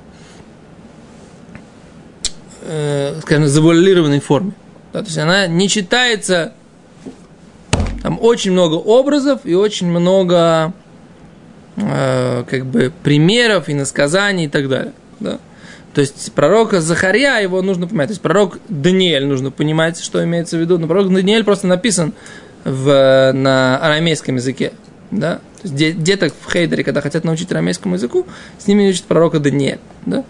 э, 2.62 3.20
скажем, 3.22 3.46
завуалированной 3.46 4.20
форме. 4.20 4.52
Да, 4.92 5.00
то 5.00 5.06
есть 5.06 5.18
она 5.18 5.46
не 5.46 5.68
читается, 5.68 6.52
там 8.02 8.18
очень 8.20 8.52
много 8.52 8.74
образов 8.74 9.40
и 9.44 9.54
очень 9.54 9.88
много 9.88 10.72
э, 11.76 12.44
как 12.48 12.66
бы 12.66 12.92
примеров 13.02 13.68
и 13.68 13.74
насказаний 13.74 14.46
и 14.46 14.48
так 14.48 14.68
далее. 14.68 14.92
Да? 15.20 15.38
То 15.94 16.00
есть 16.00 16.32
пророка 16.32 16.80
Захария, 16.80 17.38
его 17.42 17.61
нужно 17.61 17.87
понимать. 17.87 18.08
То 18.08 18.12
есть 18.12 18.22
пророк 18.22 18.58
Даниэль 18.68 19.26
нужно 19.26 19.50
понимать, 19.50 20.02
что 20.02 20.24
имеется 20.24 20.56
в 20.56 20.61
виду. 20.61 20.78
Но 20.78 20.87
пророк 20.87 21.12
Даниэль 21.12 21.44
просто 21.44 21.66
написан 21.66 22.14
в, 22.64 23.32
на 23.35 23.78
арамейском 23.78 24.37
языке. 24.37 24.72
Да? 25.12 25.37
То 25.37 25.62
есть 25.64 25.75
де- 25.77 25.92
деток 25.92 26.35
в 26.40 26.51
Хейдере, 26.51 26.83
когда 26.83 27.01
хотят 27.01 27.22
научить 27.22 27.53
арамейскому 27.53 27.94
языку, 27.94 28.27
с 28.59 28.66
ними 28.66 28.88
учат 28.88 29.05
пророка 29.05 29.38
Даниэль. 29.38 29.79
Да? 30.07 30.25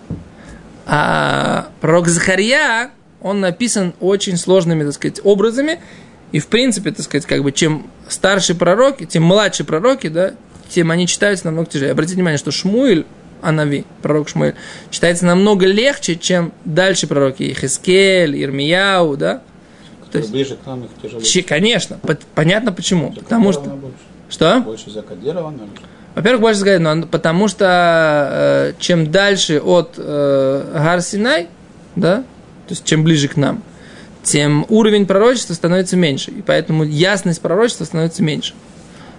А 0.87 1.69
пророк 1.81 2.09
Захария, 2.09 2.91
он 3.21 3.41
написан 3.41 3.95
очень 4.01 4.37
сложными, 4.37 4.85
так 4.85 4.93
сказать, 4.95 5.21
образами. 5.23 5.81
И, 6.33 6.39
в 6.41 6.49
принципе, 6.49 6.91
так 6.91 7.05
сказать, 7.05 7.27
как 7.27 7.43
бы, 7.43 7.53
чем 7.53 7.87
старше 8.09 8.55
пророки, 8.55 9.05
тем 9.05 9.23
младше 9.23 9.65
пророки, 9.65 10.09
да, 10.09 10.33
тем 10.69 10.91
они 10.91 11.07
читаются 11.07 11.47
намного 11.47 11.71
тяжелее. 11.71 11.93
Обратите 11.93 12.17
внимание, 12.17 12.39
что 12.39 12.51
Шмуэль, 12.51 13.05
Анави, 13.43 13.85
пророк 14.01 14.29
Шмуэль, 14.29 14.55
читается 14.91 15.27
намного 15.27 15.67
легче, 15.67 16.17
чем 16.17 16.53
дальше 16.65 17.07
пророки. 17.07 17.43
Ихискель, 17.45 18.43
Ирмияу, 18.43 19.17
да. 19.17 19.43
То 20.11 20.19
есть, 20.19 20.31
Ближе 20.31 20.57
к 20.57 20.67
нам 20.67 20.85
их 20.85 20.91
тяжелее. 21.01 21.25
Чи- 21.25 21.43
конечно, 21.43 21.99
по- 21.99 22.19
понятно 22.35 22.73
почему. 22.73 23.13
Потому 23.13 23.53
что... 23.53 23.63
Больше. 23.71 23.97
Что? 24.33 24.61
Больше 24.61 24.91
закодировано. 24.91 25.69
Во-первых, 26.15 26.41
больше 26.41 26.61
сказать, 26.61 26.81
но 26.81 27.03
потому 27.03 27.49
что 27.49 28.29
э, 28.31 28.73
чем 28.79 29.11
дальше 29.11 29.61
от 29.61 29.95
э, 29.99 30.71
Гар 30.75 31.03
Синай, 31.03 31.49
да, 31.97 32.17
то 32.17 32.71
есть 32.71 32.85
чем 32.85 33.05
ближе 33.05 33.29
к 33.29 33.37
нам, 33.37 33.63
тем 34.23 34.65
уровень 34.71 35.07
пророчества 35.07 35.53
становится 35.53 35.97
меньше. 35.97 36.31
И 36.31 36.41
поэтому 36.41 36.85
ясность 36.85 37.43
пророчества 37.43 37.85
становится 37.85 38.23
меньше. 38.23 38.55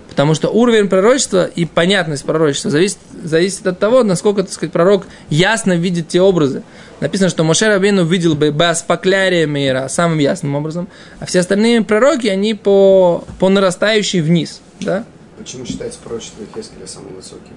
Потому 0.10 0.34
что 0.34 0.49
уровень 0.49 0.89
пророчества 0.89 1.45
и 1.45 1.65
понятность 1.65 2.26
пророчества 2.26 2.71
зависит, 2.71 2.97
зависит 3.23 3.67
от 3.67 3.78
того, 3.78 4.04
насколько, 4.04 4.41
так 4.41 4.52
сказать, 4.52 4.73
пророк 4.73 5.06
ясно 5.30 5.73
видит 5.73 6.08
те 6.08 6.21
образы. 6.21 6.63
Написано, 7.03 7.29
что 7.29 7.43
Моше 7.43 7.67
Рабейну 7.67 8.05
видел 8.05 8.33
бы 8.33 8.53
Баспаклярия 8.53 9.45
Мейра 9.45 9.89
самым 9.89 10.19
ясным 10.19 10.55
образом, 10.55 10.87
а 11.19 11.25
все 11.25 11.41
остальные 11.41 11.81
пророки, 11.81 12.27
они 12.27 12.53
по, 12.53 13.25
по 13.39 13.49
нарастающей 13.49 14.21
вниз. 14.21 14.61
Да? 14.79 15.03
Почему 15.37 15.65
считается 15.65 15.99
пророчество 16.01 16.45
Хескеля 16.55 16.87
самым 16.87 17.15
высоким 17.15 17.55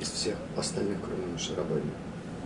из 0.00 0.08
всех 0.08 0.36
остальных, 0.56 0.96
кроме 1.02 1.38
Шарабайна? 1.38 1.90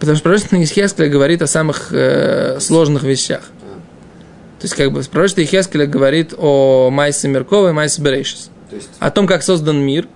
Потому 0.00 0.16
что 0.16 0.24
пророчество 0.24 0.56
Ихескеля 0.56 1.08
говорит 1.08 1.40
о 1.40 1.46
самых 1.46 1.92
э, 1.92 2.58
сложных 2.58 3.04
вещах. 3.04 3.42
То 4.58 4.64
есть, 4.64 4.74
как 4.74 4.90
бы, 4.90 5.04
пророчество 5.04 5.44
Ихескеля 5.44 5.86
говорит 5.86 6.34
о 6.36 6.90
Майсе 6.90 7.28
Меркова 7.28 7.68
и 7.68 7.72
Майсе 7.72 8.02
Берейшис. 8.02 8.50
То 8.70 8.74
есть, 8.74 8.88
О 8.98 9.12
том, 9.12 9.28
как 9.28 9.44
создан 9.44 9.78
мир, 9.78 10.08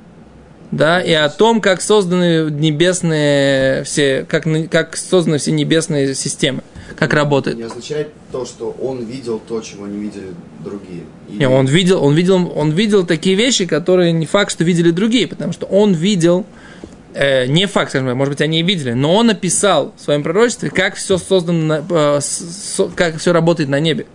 да, 0.71 1.01
и 1.01 1.13
о 1.13 1.29
том, 1.29 1.61
как 1.61 1.81
созданы 1.81 2.51
небесные 2.51 3.85
все, 3.85 4.25
как, 4.29 4.47
как 4.71 4.97
созданы 4.97 5.39
все 5.39 5.53
небесные 5.53 6.15
системы, 6.15 6.63
как 6.97 7.15
работает. 7.15 7.57
не 7.57 7.63
означает 7.65 8.13
то, 8.33 8.45
что 8.45 8.71
он 8.83 9.05
видел 9.05 9.41
то, 9.47 9.61
чего 9.61 9.87
не 9.87 9.99
видели 9.99 10.35
другие. 10.65 11.03
Или- 11.29 11.39
Не, 11.39 11.49
он 11.49 11.67
видел, 11.67 12.03
он 12.05 12.15
видел, 12.15 12.53
он 12.55 12.71
видел 12.73 13.07
такие 13.07 13.35
вещи, 13.37 13.65
которые 13.67 14.13
не 14.13 14.27
факт, 14.27 14.53
что 14.53 14.65
видели 14.65 14.91
другие, 14.91 15.27
потому 15.27 15.53
что 15.53 15.67
он 15.67 15.93
видел 15.95 16.45
э, 17.15 17.47
не 17.47 17.67
факт, 17.67 17.91
скажем 17.91 18.17
может 18.17 18.33
быть, 18.35 18.41
они 18.43 18.61
и 18.61 18.63
видели, 18.63 18.93
но 18.93 19.15
он 19.15 19.29
написал 19.29 19.95
в 19.97 20.01
своем 20.03 20.23
пророчестве, 20.23 20.71
как 20.71 20.95
все 20.97 21.17
создано, 21.19 21.63
на- 21.81 21.85
э, 21.89 22.21
со- 22.21 22.89
как 22.89 23.17
все 23.19 23.33
работает 23.33 23.71
на 23.71 23.81
небе. 23.81 24.07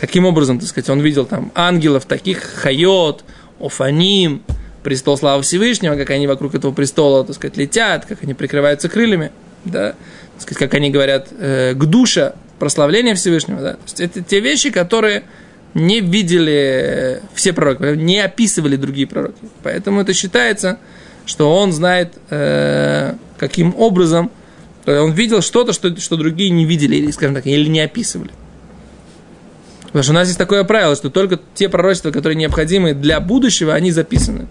Каким 0.00 0.26
образом, 0.26 0.60
так 0.60 0.68
сказать, 0.68 0.88
он 0.90 1.00
видел 1.00 1.26
там 1.26 1.50
ангелов 1.56 2.04
таких, 2.04 2.40
хайот, 2.40 3.24
офаним, 3.58 4.42
престол 4.82 5.16
славы 5.16 5.42
Всевышнего, 5.42 5.96
как 5.96 6.10
они 6.10 6.26
вокруг 6.26 6.54
этого 6.54 6.72
престола, 6.72 7.24
так 7.24 7.36
сказать, 7.36 7.56
летят, 7.56 8.06
как 8.06 8.22
они 8.22 8.34
прикрываются 8.34 8.88
крыльями, 8.88 9.32
да, 9.64 9.94
так 10.34 10.42
сказать, 10.42 10.58
как 10.58 10.74
они 10.74 10.90
говорят, 10.90 11.28
э, 11.38 11.74
к 11.74 11.84
душа, 11.84 12.34
прославление 12.58 13.14
Всевышнего, 13.14 13.60
да. 13.60 13.72
То 13.74 13.80
есть 13.84 14.00
это 14.00 14.22
те 14.22 14.40
вещи, 14.40 14.70
которые 14.70 15.24
не 15.74 16.00
видели 16.00 16.52
э, 16.52 17.20
все 17.34 17.52
пророки, 17.52 17.96
не 17.96 18.20
описывали 18.20 18.76
другие 18.76 19.06
пророки. 19.06 19.38
Поэтому 19.62 20.00
это 20.00 20.12
считается, 20.12 20.78
что 21.26 21.54
он 21.54 21.72
знает, 21.72 22.14
э, 22.30 23.14
каким 23.36 23.74
образом 23.76 24.30
э, 24.86 24.98
он 24.98 25.12
видел 25.12 25.42
что-то, 25.42 25.72
что, 25.72 25.98
что 26.00 26.16
другие 26.16 26.50
не 26.50 26.64
видели, 26.64 26.96
или, 26.96 27.10
скажем 27.10 27.34
так, 27.34 27.46
или 27.46 27.68
не 27.68 27.80
описывали. 27.80 28.30
Потому 29.82 30.02
что 30.02 30.12
у 30.12 30.14
нас 30.14 30.28
есть 30.28 30.38
такое 30.38 30.64
правило, 30.64 30.94
что 30.96 31.10
только 31.10 31.40
те 31.54 31.68
пророчества, 31.68 32.10
которые 32.10 32.36
необходимы 32.36 32.92
для 32.92 33.20
будущего, 33.20 33.72
они 33.72 33.90
записаны. 33.90 34.46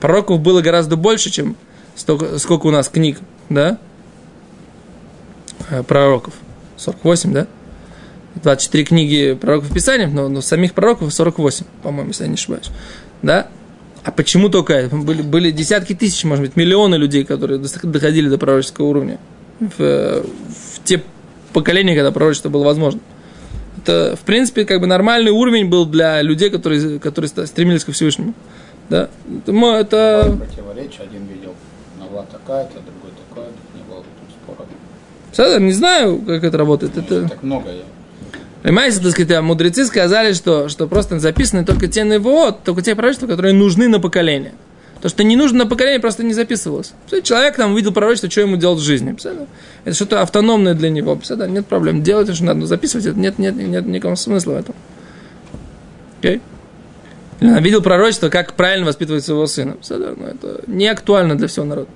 Пророков 0.00 0.40
было 0.40 0.60
гораздо 0.60 0.96
больше, 0.96 1.30
чем 1.30 1.56
столько, 1.94 2.38
сколько 2.38 2.66
у 2.66 2.70
нас 2.70 2.88
книг, 2.88 3.18
да? 3.48 3.78
Э, 5.70 5.82
Пророков. 5.82 6.34
48, 6.76 7.32
да? 7.32 7.46
24 8.42 8.84
книги 8.84 9.38
пророков 9.40 9.72
Писания, 9.72 10.06
но, 10.06 10.28
но 10.28 10.40
самих 10.40 10.74
пророков 10.74 11.12
48, 11.12 11.66
по-моему, 11.82 12.10
если 12.10 12.24
я 12.24 12.28
не 12.28 12.34
ошибаюсь. 12.34 12.70
Да? 13.22 13.48
А 14.04 14.12
почему 14.12 14.48
только 14.48 14.74
это? 14.74 14.94
Были, 14.94 15.22
были 15.22 15.50
десятки 15.50 15.94
тысяч, 15.94 16.24
может 16.24 16.44
быть, 16.44 16.56
миллионы 16.56 16.94
людей, 16.94 17.24
которые 17.24 17.60
доходили 17.82 18.28
до 18.28 18.38
пророческого 18.38 18.86
уровня 18.86 19.18
в, 19.60 19.80
э, 19.80 20.22
в 20.22 20.84
те 20.84 21.02
поколения, 21.52 21.94
когда 21.94 22.12
пророчество 22.12 22.48
было 22.48 22.64
возможно. 22.64 23.00
Это, 23.78 24.16
в 24.20 24.24
принципе, 24.24 24.64
как 24.64 24.80
бы 24.80 24.86
нормальный 24.86 25.30
уровень 25.30 25.68
был 25.68 25.86
для 25.86 26.22
людей, 26.22 26.50
которые, 26.50 26.98
которые 26.98 27.28
стремились 27.28 27.84
ко 27.84 27.92
Всевышнему. 27.92 28.34
Да? 28.88 29.08
Это, 29.36 30.36
Противоречие, 30.38 31.02
один 31.02 31.26
видел 31.26 31.54
нова 31.98 32.26
такая-то, 32.30 32.80
другой 32.80 33.10
такая, 33.28 33.48
не 33.74 33.82
было 33.82 34.02
спора. 34.42 34.68
Садр, 35.32 35.60
не 35.60 35.72
знаю, 35.72 36.20
как 36.26 36.42
это 36.44 36.56
работает. 36.56 36.96
Это... 36.96 37.28
Так 37.28 37.42
много 37.42 37.70
я. 37.70 37.82
Понимаете, 38.62 39.00
так 39.00 39.12
сказать, 39.12 39.40
мудрецы 39.42 39.84
сказали, 39.84 40.32
что, 40.32 40.68
что 40.68 40.88
просто 40.88 41.18
записаны 41.20 41.64
только 41.64 41.86
те 41.86 42.04
НВО, 42.04 42.52
только 42.52 42.82
те 42.82 42.94
пророчества, 42.94 43.26
которые 43.26 43.54
нужны 43.54 43.88
на 43.88 44.00
поколение. 44.00 44.52
То, 45.00 45.08
что 45.08 45.22
не 45.22 45.36
нужно 45.36 45.58
на 45.58 45.66
поколение, 45.66 46.00
просто 46.00 46.24
не 46.24 46.34
записывалось. 46.34 46.92
Человек 47.22 47.54
там 47.54 47.72
увидел 47.72 47.92
пророчество, 47.92 48.28
что 48.28 48.40
ему 48.40 48.56
делать 48.56 48.80
в 48.80 48.82
жизни. 48.82 49.16
Это 49.84 49.94
что-то 49.94 50.22
автономное 50.22 50.74
для 50.74 50.90
него. 50.90 51.16
Нет 51.48 51.66
проблем. 51.66 52.02
Делать, 52.02 52.34
что 52.34 52.44
надо, 52.44 52.66
записывать 52.66 53.06
это 53.06 53.18
нет, 53.18 53.38
нет, 53.38 53.54
нет 53.54 53.86
никакого 53.86 54.16
смысла 54.16 54.54
в 54.54 54.56
этом. 54.56 54.74
Окей? 56.18 56.40
Он 57.40 57.62
видел 57.62 57.82
пророчество, 57.82 58.28
как 58.28 58.54
правильно 58.54 58.86
воспитывать 58.86 59.24
своего 59.24 59.46
сына. 59.46 59.76
Ну, 59.90 60.26
это 60.26 60.62
не 60.66 60.88
актуально 60.88 61.36
для 61.36 61.48
всего 61.48 61.64
народа. 61.64 61.88